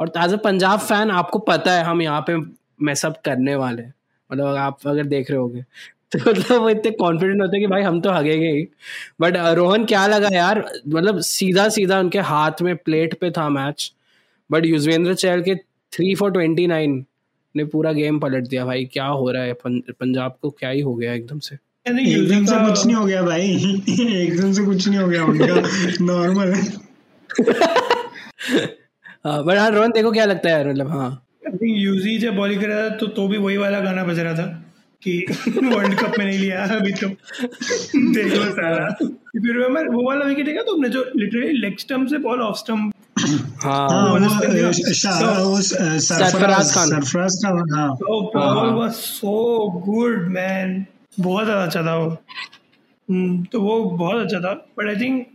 [0.00, 2.36] और एज अ पंजाब फ़ैन आपको पता है हम यहाँ पे
[2.80, 3.94] मैसअप करने वाले हैं।
[4.30, 5.62] मतलब आप अगर देख रहे होगे
[6.12, 8.66] तो मतलब वो इतने कॉन्फिडेंट होते हैं कि भाई हम तो हगेंगे ही।
[9.20, 13.92] बट रोहन क्या लगा यार मतलब सीधा सीधा उनके हाथ में प्लेट पे था मैच
[14.50, 15.54] बट युजवेंद्र चहल के
[15.92, 17.06] थ्री फॉर ट्वेंटी नाइन
[17.56, 19.52] ने पूरा गेम पलट दिया भाई क्या हो रहा है?
[19.52, 21.56] पं, पंजाब को क्या ही हो गया एकदम से।
[21.90, 23.50] एकदम से कुछ नहीं हो गया भाई।
[24.22, 25.54] एकदम से कुछ नहीं हो गया उनका।
[26.00, 26.62] नॉर्मल है।
[29.26, 31.24] बट हाँ रोहन देखो क्या लगता है यार मतलब हाँ।
[31.62, 34.64] यूजी जब बॉलिंग कर रहा था तो तो भी वही वाला गाना बज रहा था
[35.02, 37.08] कि वर्ल्ड कप में नहीं लिया अभी तो।
[38.12, 42.18] देख लो सारा यू वो वाला विकेट है क्या तुमने जो लिटरली लेग स्टंप से
[42.18, 42.94] बॉल ऑफ़ स्टंप
[43.62, 44.18] हाँ हाँ
[46.00, 46.82] सरफराज का
[48.74, 49.32] वाज सो
[49.86, 50.86] गुड मैन
[51.20, 52.08] बहुत ज़्यादा अच्छा था वो।
[53.10, 55.26] हम्म, तो वो बहुत अच्छा था। बट आई थिंक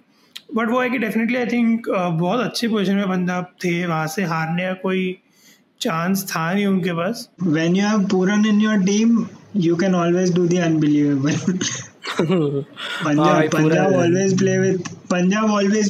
[0.56, 4.24] बट वो है कि डेफिनेटली आई थिंक बहुत अच्छी पोजीशन में पंजाब थे। वहाँ से
[4.24, 5.18] हारने का कोई
[5.82, 10.30] चांस था नहीं उनके पास। When you have Puran in your team you can always
[10.32, 11.38] do the unbelievable.
[12.14, 12.28] हाँ,
[13.04, 14.80] Punjab भाई, पूरा Punjab है। always play with
[15.12, 15.88] Punjab always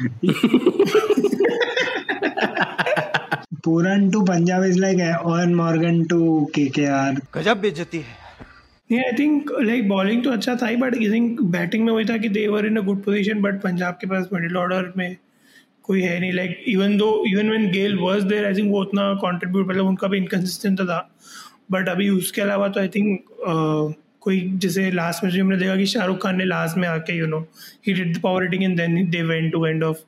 [0.00, 3.30] play with 10 men
[3.64, 6.18] Puran to Punjab is like Owen Morgan to
[6.54, 7.12] KKR.
[7.34, 8.18] गजब बेइज्जती है।
[8.90, 12.04] नहीं आई think like bowling तो अच्छा था ही बट आई थिंक बैटिंग में वही
[12.04, 15.16] था कि they were in a good position but Punjab के पास मिडिल ऑर्डर में
[15.82, 19.12] कोई है नहीं। Like even though even when Gayle was there I think वो उतना
[19.24, 21.10] कंट्रीब्यूट मतलब उनका भी इनकंसिस्टेंट था।
[21.70, 23.24] बट अभी उसके अलावा तो आई थिंक
[24.22, 27.26] कोई जैसे लास्ट में जो हमने देखा कि शाहरुख खान ने लास्ट में आके you
[27.26, 27.40] know
[27.86, 29.98] he did the power hitting and then they went to end of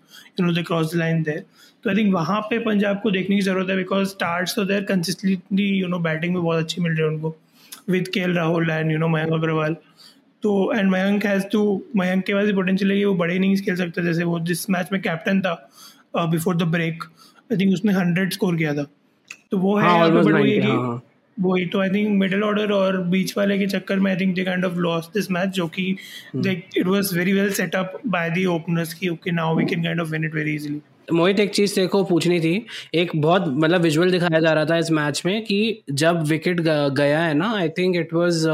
[0.41, 1.45] you know they cross line there
[1.85, 4.85] तो आई थिंक वहाँ पे पंजाब को देखने की ज़रूरत है बिकॉज़ स्टार्ट तो there
[4.87, 7.37] consistently you know batting में बहुत अच्छी मिल रही है उनको
[7.89, 9.77] with KL Rahul and you know Mayank Agarwal.
[10.43, 11.61] तो and Mayank has to
[11.97, 14.69] Mayank के पास ही पोटेंशियल है कि वो बड़े इनिंग्स खेल सकता जैसे वो जिस
[14.71, 17.05] मैच में कैप्टन था before the break
[17.53, 18.87] I think उसने हंड्रेड स्कोर किया था
[19.51, 21.03] तो वो है हाँ, बट वही है कि हाँ, हाँ।
[21.37, 24.45] वही तो आई थिंक मिडिल ऑर्डर और बीच वाले के चक्कर में I think they
[24.45, 25.95] kind of lost this match जो कि
[26.37, 29.83] like it was very well set up by the openers की okay now we can
[29.83, 30.81] kind of win it very easily
[31.13, 32.55] Mohit एक चीज़ देखो पूछनी थी
[32.95, 37.21] एक बहुत मतलब विजुअल दिखाया जा रहा था इस मैच में कि जब विकेट गया
[37.21, 38.47] है ना I think it was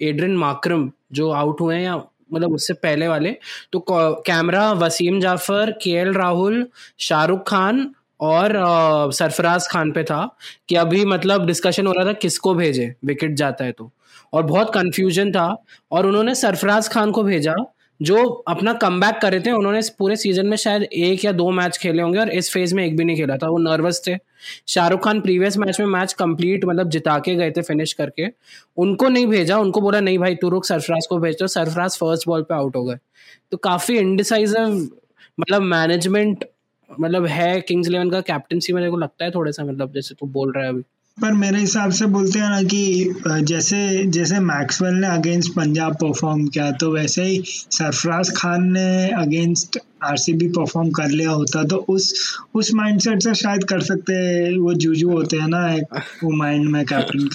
[0.00, 1.96] Aiden Markram जो आउट हुए हैं या
[2.32, 3.36] मतलब उससे पहले वाले
[3.72, 6.66] तो कैमरा वसीम जाफ़र के राहुल
[6.98, 7.88] शाहरुख खान
[8.20, 10.24] और अ, सरफराज खान पे था
[10.68, 13.90] कि अभी मतलब डिस्कशन हो रहा था किसको भेजे विकेट जाता है तो।
[14.32, 15.46] और बहुत कंफ्यूजन था
[15.92, 17.54] और उन्होंने सरफराज खान को भेजा
[18.00, 21.76] जो अपना कम कर रहे थे उन्होंने पूरे सीज़न में शायद एक या दो मैच
[21.78, 24.16] खेले होंगे और इस फ़ेज़ में एक भी नहीं खेला था। वो नर्वस थे।
[24.68, 28.26] शाहरुख खान प्रीवियस मैच में मैच कंप्लीट मतलब जिता के गए थे फिनिश करके।
[28.78, 32.26] उनको नहीं भेजा उनको बोला नहीं भाई तू रुक सरफराज को भेज दो। सरफराज फ़र्स्ट
[32.28, 32.96] बॉल पे आउट हो गए।
[33.52, 34.88] तो काफ़ी इनडिसाइजिव
[35.38, 36.44] मतलब मैनेजमेंट
[37.00, 40.26] मतलब है किंग्स इलेवन का कैप्टनसी मेरे को लगता है थोड़ा सा मतलब जैसे तू
[40.26, 40.82] बोल रहा है अभी।
[41.20, 46.46] पर मेरे हिसाब से बोलते हैं ना कि जैसे जैसे मैक्सवेल ने अगेंस्ट पंजाब परफॉर्म
[46.46, 52.38] किया तो वैसे ही सरफराज खान ने अगेंस्ट आरसीबी परफॉर्म कर लिया होता तो उस
[52.54, 56.84] उस माइंडसेट से शायद कर सकते वो जूजू होते हैं ना एक वो माइंड में
[56.84, 57.26] कैप्टन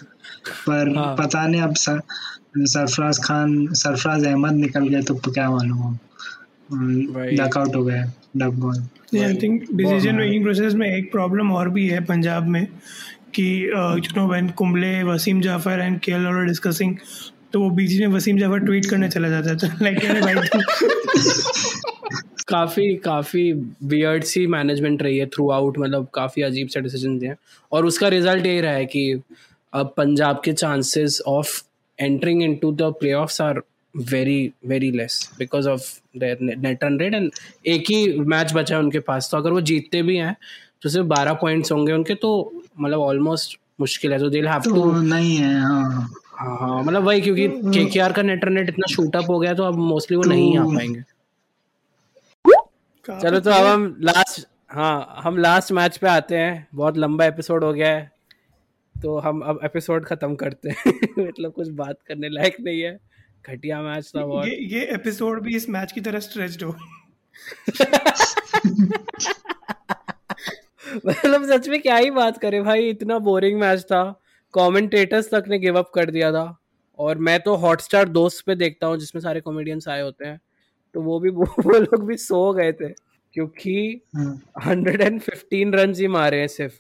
[0.68, 1.15] पर हाँ.
[1.15, 2.02] पता नहीं अब सर,
[2.58, 5.98] सरफराज खान सरफराज अहमद निकल गए तो क्या मालूम
[7.36, 8.04] डकआउट हो गए।
[8.41, 12.67] I think decision making process में एक प्रॉब्लम और भी है पंजाब में
[13.34, 16.95] कि you know when Kumble Wasim Jaffer and K L R discussing
[17.54, 20.34] तो वो बीच में वसीम जाफ़र ट्वीट करने चला जाता था। लाइक अरे भाई
[22.48, 23.52] काफ़ी काफ़ी
[23.84, 27.36] वियर्ड सी मैनेजमेंट रही है थ्रू आउट मतलब काफ़ी अजीब से डिसीज़न दिए
[27.71, 29.21] और उसका रिज़ल्ट यही रहा है कि
[29.74, 31.63] अब पंजाब के chances of
[32.00, 33.62] entering into the play are
[33.95, 35.81] very very less because of
[36.19, 37.31] their net run rate and
[37.65, 40.36] एक ही मैच बचा है उनके पास तो अगर वो जीतते भी हैं
[40.81, 42.31] तो सिर्फ़ बारह पॉइंट्स होंगे उनके तो
[42.79, 46.08] मतलब ऑलमोस्ट मुश्किल है। तो दिल हैव टू नहीं है हाँ।
[46.39, 49.63] हाँ हाँ मतलब वही क्योंकि केकेआर का नेट नेट इतना शूट अप हो गया तो
[49.63, 51.03] अब मोस्टली वो तो, नहीं आ पाएँगे।
[53.21, 57.63] चलो तो अब हम लास्ट हाँ हम लास्ट मैच पे आते हैं। बहुत लंबा एपिसोड
[57.63, 58.12] हो गया है
[58.95, 60.93] तो हम अब एपिसोड खत्म करते हैं।
[61.27, 62.97] मतलब कुछ बात करने लायक नहीं है।
[63.49, 66.75] घटिया मैच था बहुत। ये ये एपिसोड भी इस मैच की तरह स्ट्रेच्ड हो
[71.05, 74.21] मतलब सच में क्या ही बात करें भाई इतना बोरिंग मैच था।
[74.53, 76.58] कमेंटेटर्स तक ने गिव अप कर दिया था।
[76.99, 80.41] और मैं तो हॉटस्टार दोस्त पे देखता हूँ जिसमें सारे कॉमेडियंस आए होते हैं।
[80.93, 82.93] तो वो भी वो, वो लोग भी सो गए थे।
[83.34, 84.01] क्योंकि
[84.65, 86.73] हंड्रेड एंड फिफ्टीन रन ही मारे हैं सिर्फ़।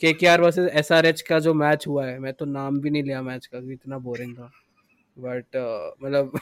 [0.00, 2.80] K K R versus S R H का जो मैच हुआ है मैं तो नाम
[2.80, 4.50] भी नहीं लिया मैच का इतना बोरिंग था।
[5.18, 6.32] बट uh, मतलब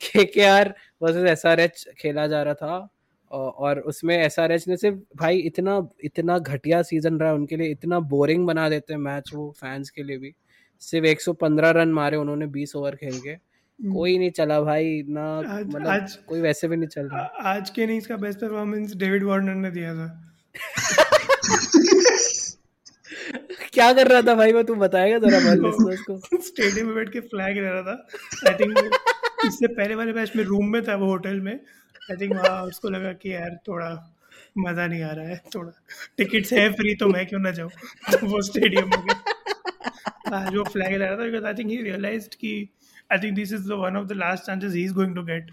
[0.00, 2.88] K K R versus S R H खेला जा रहा था
[3.30, 7.70] और उसमें एस आर एच ने सिर्फ़ भाई इतना इतना घटिया सीज़न रहा उनके लिए
[7.70, 10.34] इतना बोरिंग बना देते हैं मैच वो फैंस के लिए भी।
[10.80, 15.40] सिर्फ़ 115 रन मारे उन्होंने 20 ओवर खेल के। हम्म। कोई नहीं चला भाई ना
[15.40, 19.54] मतलब कोई वैसे भी नहीं चल रहा। आज के इनिंग्स का बेस्ट परफॉर्मेंस डेविड वार्नर
[19.54, 20.34] ने दिया था।
[23.72, 24.52] क्या कर रहा था भाई?
[24.52, 28.08] वो तू बताएगा जरा लिसनर्स को। स्टेडियम में बैठ के फ्लैग ले रहा था।
[28.48, 28.78] आई थिंक
[29.46, 32.88] इससे पहले वाले मैच में रूम में था वो होटल में। आई थिंक वहाँ उसको
[32.88, 33.90] लगा कि यार थोड़ा
[34.58, 35.72] मज़ा नहीं आ रहा है थोड़ा
[36.16, 37.70] टिकट्स है फ्री तो मैं क्यों ना जाऊँ
[38.22, 39.14] वो स्टेडियम में।
[40.34, 42.68] आज वो फ्लैग लगा था because I think he realised कि
[43.10, 45.46] I think this is the one of the last chances he's going to get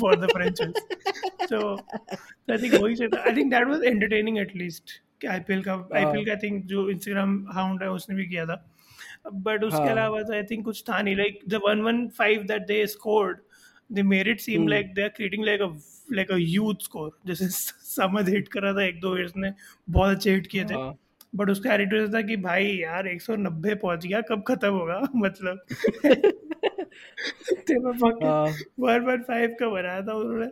[0.00, 0.76] for the franchise.
[1.52, 1.62] so
[2.48, 4.92] I think वही से I think that was entertaining at least.
[5.20, 8.46] कि IPL का हाँ। IPL का I think जो Instagram hound है उसने भी किया
[8.46, 8.72] था।
[9.32, 12.42] बट उसके हाँ। अलावा तो आई थिंक कुछ था नहीं। Like the one one five
[12.42, 13.38] that they scored
[13.92, 15.68] the merit seem like they are creating like a
[16.12, 19.52] like a youth score जैसे समझ हिट करा था एक दो ईयर्स ने
[19.90, 20.98] बहुत अच्छे हिट किए थे। हाँ।
[21.34, 25.00] बट उसका एडिटर था कि भाई यार 190 पहुँच गया कब खत्म होगा?
[25.16, 25.60] मतलब।
[28.80, 30.46] बार बार फाइव का बनाया था उन्होंने।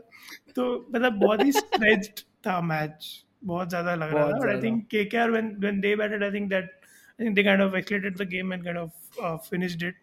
[0.57, 5.31] तो मतलब बहुत ही स्ट्रेच्ड था मैच बहुत ज़्यादा लग रहा था I think KKR
[5.31, 6.71] when when they batted I think that
[7.19, 9.97] I think they kind of accelerated the game and kind of finished it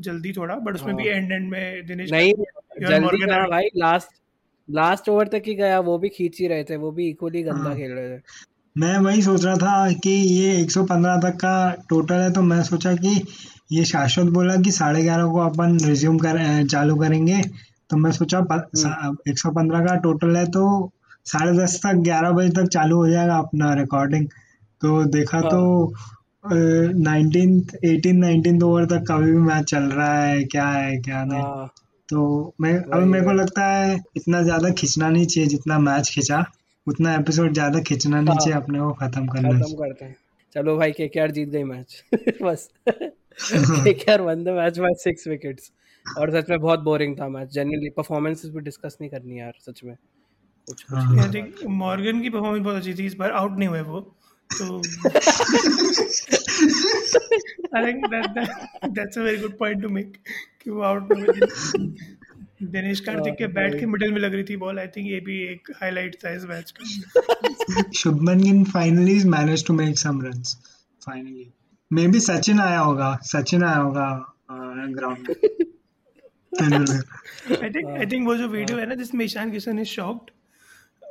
[0.00, 2.32] जल्दी थोड़ा बट उसमें भी एंड एंड में दिनेश नहीं
[2.82, 4.20] जल्दी था भाई लास्ट
[4.68, 7.64] लास्ट ओवर तक ही गया वो भी खींच ही रहे थे वो भी इक्वली गंदा
[7.64, 8.44] हाँ। खेल रहे थे
[8.76, 11.54] मैं वही सोच रहा था कि ये 115 तक का
[11.90, 13.14] टोटल है तो मैं सोचा कि
[13.72, 17.40] ये शाश्वत बोला कि साढ़े ग्यारह को अपन रिज्यूम कर चालू करेंगे
[17.90, 20.66] तो मैं सोचा हम्म। एक सौ पंद्रह का टोटल है तो
[21.26, 24.26] साढ़े दस तक ग्यारह बजे तक चालू हो जाएगा अपना रिकॉर्डिंग
[24.82, 25.62] तो देखा तो।
[26.44, 31.42] नाइनटीन एटीन नाइनटीन ओवर तक कभी भी मैच चल रहा है क्या है क्या नहीं।
[31.42, 31.66] हाँ।
[32.08, 36.44] तो मैं अब मेरे को लगता है इतना ज़्यादा खींचना नहीं चाहिए जितना मैच खींचा।
[36.86, 40.16] उतना एपिसोड ज़्यादा खींचना नहीं हाँ। चाहिए अपने को खत्म करना खत्म करते हैं।
[40.54, 42.02] चलो भाई केकेआर जीत गई मैच।
[42.42, 45.70] बस। KKR won the match by six wickets
[46.06, 49.80] और सच में बहुत बोरिंग था मैच। जनरली परफॉर्मेंसेस भी डिस्कस नहीं करनी यार सच
[49.84, 49.96] में।
[50.68, 53.80] कुछ कुछ आई थिंक मॉर्गन की परफॉर्मेंस बहुत अच्छी थी इस बार आउट नहीं हुए
[53.92, 54.00] वो
[54.50, 54.64] तो
[57.76, 58.50] I think that, that
[58.96, 60.12] that's a very good point to make
[60.62, 61.26] कि वो आउट में
[62.74, 65.36] दिनेश कार्तिक के बैट के मिडिल में लग रही थी बॉल आई थिंक ये भी
[65.52, 70.56] एक हाईलाइट था इस मैच का। Shubman Gill finally manage to make some runs
[71.06, 71.46] finally
[72.08, 74.08] maybe Sachin आया होगा सचिन आया होगा
[74.98, 75.34] ग्राउंड में।
[76.60, 80.30] आई थिंक आई थिंक वो जो वीडियो है ना जिसमें ईशान किशन इज़ शॉक्ड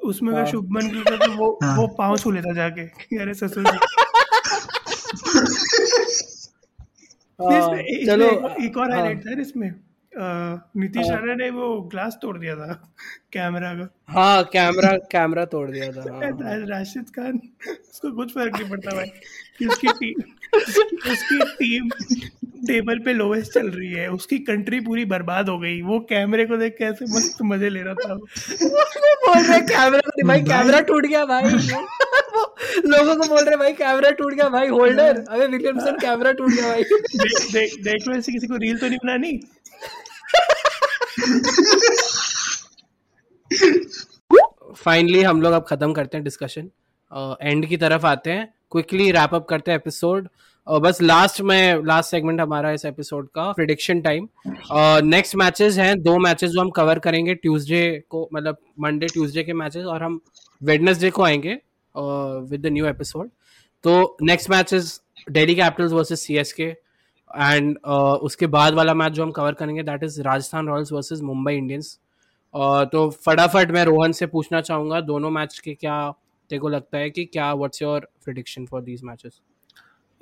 [0.05, 2.81] उसमें अगर शुभमन गिल का तो वो हाँ। वो पाँव छू लेता जाके
[3.19, 3.63] अरे ससुर।
[7.39, 8.25] हाँ, चलो
[8.65, 9.69] एक- और हाँ। हाईलाइट था इसमें
[10.81, 12.73] नीतीश राणा ने वो ग्लास तोड़ दिया था
[13.33, 17.39] कैमरा का हाँ कैमरा कैमरा तोड़ दिया था हाँ, हाँ। राशिद खान
[17.69, 19.11] उसको कुछ फ़र्क नहीं पड़ता भाई
[19.59, 20.21] कि उसकी टीम
[21.11, 21.89] उसकी टीम
[22.67, 26.57] टेबल पे लोवेस्ट चल रही है उसकी कंट्री पूरी बर्बाद हो गई वो कैमरे को
[26.57, 28.25] देख कैसे मस्त मज़े ले रहा था वो।
[29.25, 31.49] बोल रहे कैमरा को नहीं, भाई कैमरा टूट गया भाई।
[32.85, 36.67] लोगों को बोल रहे भाई कैमरा टूट गया भाई होल्डर अबे विलियमसन कैमरा टूट गया
[36.69, 39.39] भाई। देख देख देख लो ऐसे किसी को रील तो नहीं बनानी?
[44.75, 46.69] फाइनली हम लोग अब खत्म करते हैं डिस्कशन
[47.41, 50.27] एंड की तरफ़ आते हैं। क्विकली रैप अप करते हैं एपिसोड
[50.71, 54.29] बस लास्ट में लास्ट सेगमेंट हमारा इस एपिसोड का प्रिडिक्शन टाइम
[55.03, 59.53] नेक्स्ट मैचेस हैं, दो मैचेस जो हम कवर करेंगे ट्यूसडे को मतलब मंडे ट्यूसडे के
[59.53, 60.21] मैचेस और हम
[60.63, 61.53] वेडनेसडे को आएँगे
[62.49, 63.29] विद द न्यू एपिसोड
[63.83, 65.01] तो next matches
[65.31, 66.75] Delhi Capitals versus CSK
[67.37, 67.77] and
[68.21, 71.99] उसके बाद वाला मैच जो हम कवर करेंगे that is Rajasthan Royals versus Mumbai Indians
[72.91, 76.11] तो फटाफट मैं रोहन से पूछना चाहूँगा, दोनों मैच के क्या
[76.49, 79.41] तेरे को लगता है कि क्या what's your prediction for these matches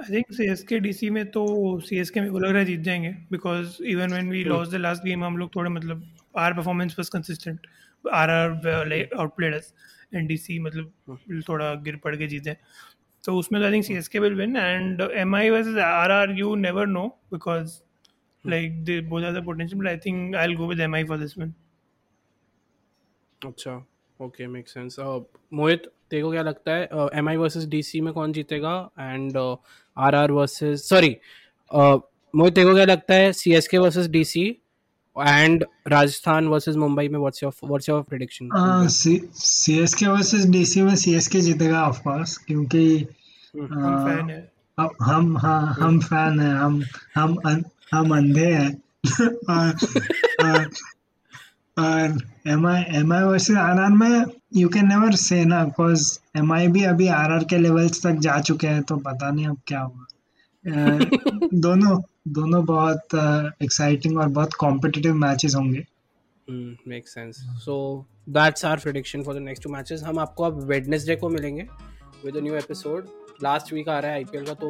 [0.03, 1.45] I think C S K D C में तो
[1.79, 4.69] सी एस के मेरे को लग रहा है जीत जाएँगे because even when we lost
[4.69, 6.03] the last game हम लोग थोड़े मतलब
[6.37, 7.67] our performance was consistent
[8.13, 8.49] R R
[9.17, 9.73] outplayed us
[10.13, 12.55] and D C मतलब थोड़ा गिर पड़ के जीते
[13.23, 16.11] तो उसमें तो I think C S K will win and M I versus R
[16.11, 17.79] R you never know because
[18.45, 21.17] like they बहुत ज़्यादा potential but I think I will go with M I for
[21.17, 21.53] this one
[23.41, 23.83] अच्छा
[24.19, 28.33] okay make sense Mohit तेरे को क्या लगता है M I versus DC में कौन
[28.33, 29.37] जीतेगा and
[29.97, 31.15] R R versus sorry
[31.71, 34.43] Mohit तेरे को क्या लगता है C S K versus DC
[35.15, 40.81] and Rajasthan versus Mumbai में what's your what's your prediction C S K versus DC
[40.81, 42.85] में सी एस के जीतेगा ऑफ़ कोर्स क्योंकि
[43.53, 44.41] हम हाँ। फ़ैन है
[45.09, 46.81] हम हाँ हम फ़ैन हैं हम
[47.15, 47.37] हम
[47.93, 48.71] हम अंधे हैं
[51.79, 54.25] और M I M I versus R R में
[54.55, 58.19] यू कैन नेवर से ना बिकॉज़ एम आई भी अभी आर आर के लेवल्स तक
[58.21, 60.05] जा चुके हैं तो पता नहीं अब क्या होगा।
[61.53, 63.15] दोनों दोनों बहुत
[63.63, 65.85] एक्साइटिंग और बहुत कॉम्पिटिटिव मैचेस होंगे।
[66.87, 67.75] Make sense so
[68.29, 71.67] that's our prediction for the next two matches हम आपको अब वेडनेसडे को मिलेंगे
[72.25, 73.07] with a new episode
[73.43, 74.69] last week आ रहा है आईपीएल का तो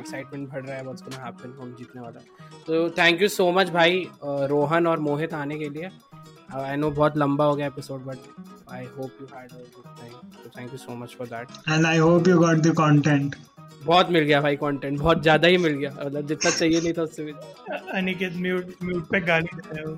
[0.00, 3.50] एक्साइटमेंट बढ़ रहा है व्हाट्स गोना हैपन कौन जीतने वाला। है तो थैंक यू सो
[3.52, 5.90] मच भाई रोहन और मोहित आने के लिए।
[6.54, 8.18] आई नो बहुत लंबा हो गया episode but
[8.72, 11.86] I hope you had a good time तो thank you so much for that and
[11.86, 13.36] I hope you got the content
[13.84, 17.02] बहुत मिल गया भाई कंटेंट बहुत ज़्यादा ही मिल गया। मतलब जितना चाहिए नहीं था
[17.02, 17.32] उससे भी।
[17.98, 19.96] अनिकेत म्यूट म्यूट पे गाली दे रहा है। वो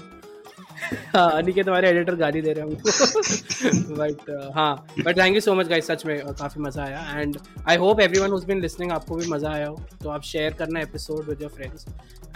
[1.14, 5.54] हाँ अनिकेत हमारे एडिटर गाली दे रहे हैं हमको बट हाँ but thank you so
[5.54, 7.38] much guys सच में uh, काफ़ी मज़ा आया। And
[7.68, 11.28] I hope everyone been listening आपको भी मज़ा आया हो। तो आप शेयर करना episode
[11.28, 11.86] with your friends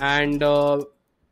[0.03, 0.45] and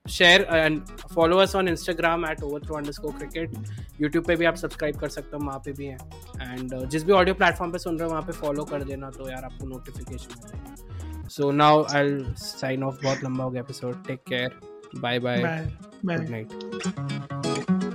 [0.08, 0.80] share and
[1.14, 3.54] follow us on Instagram at overthrow underscore cricket
[4.00, 7.12] YouTube पे भी आप सब्सक्राइब कर सकते हो वहाँ पे भी हैं। एंड जिस भी
[7.12, 11.26] ऑडियो प्लेटफॉर्म पे सुन रहे हो वहाँ पे फॉलो कर देना तो यार आपको notification
[11.28, 14.60] so now I sign off बहुत लंबा हो गया episode take care
[15.00, 15.66] bye bye bye
[16.04, 17.85] bye good night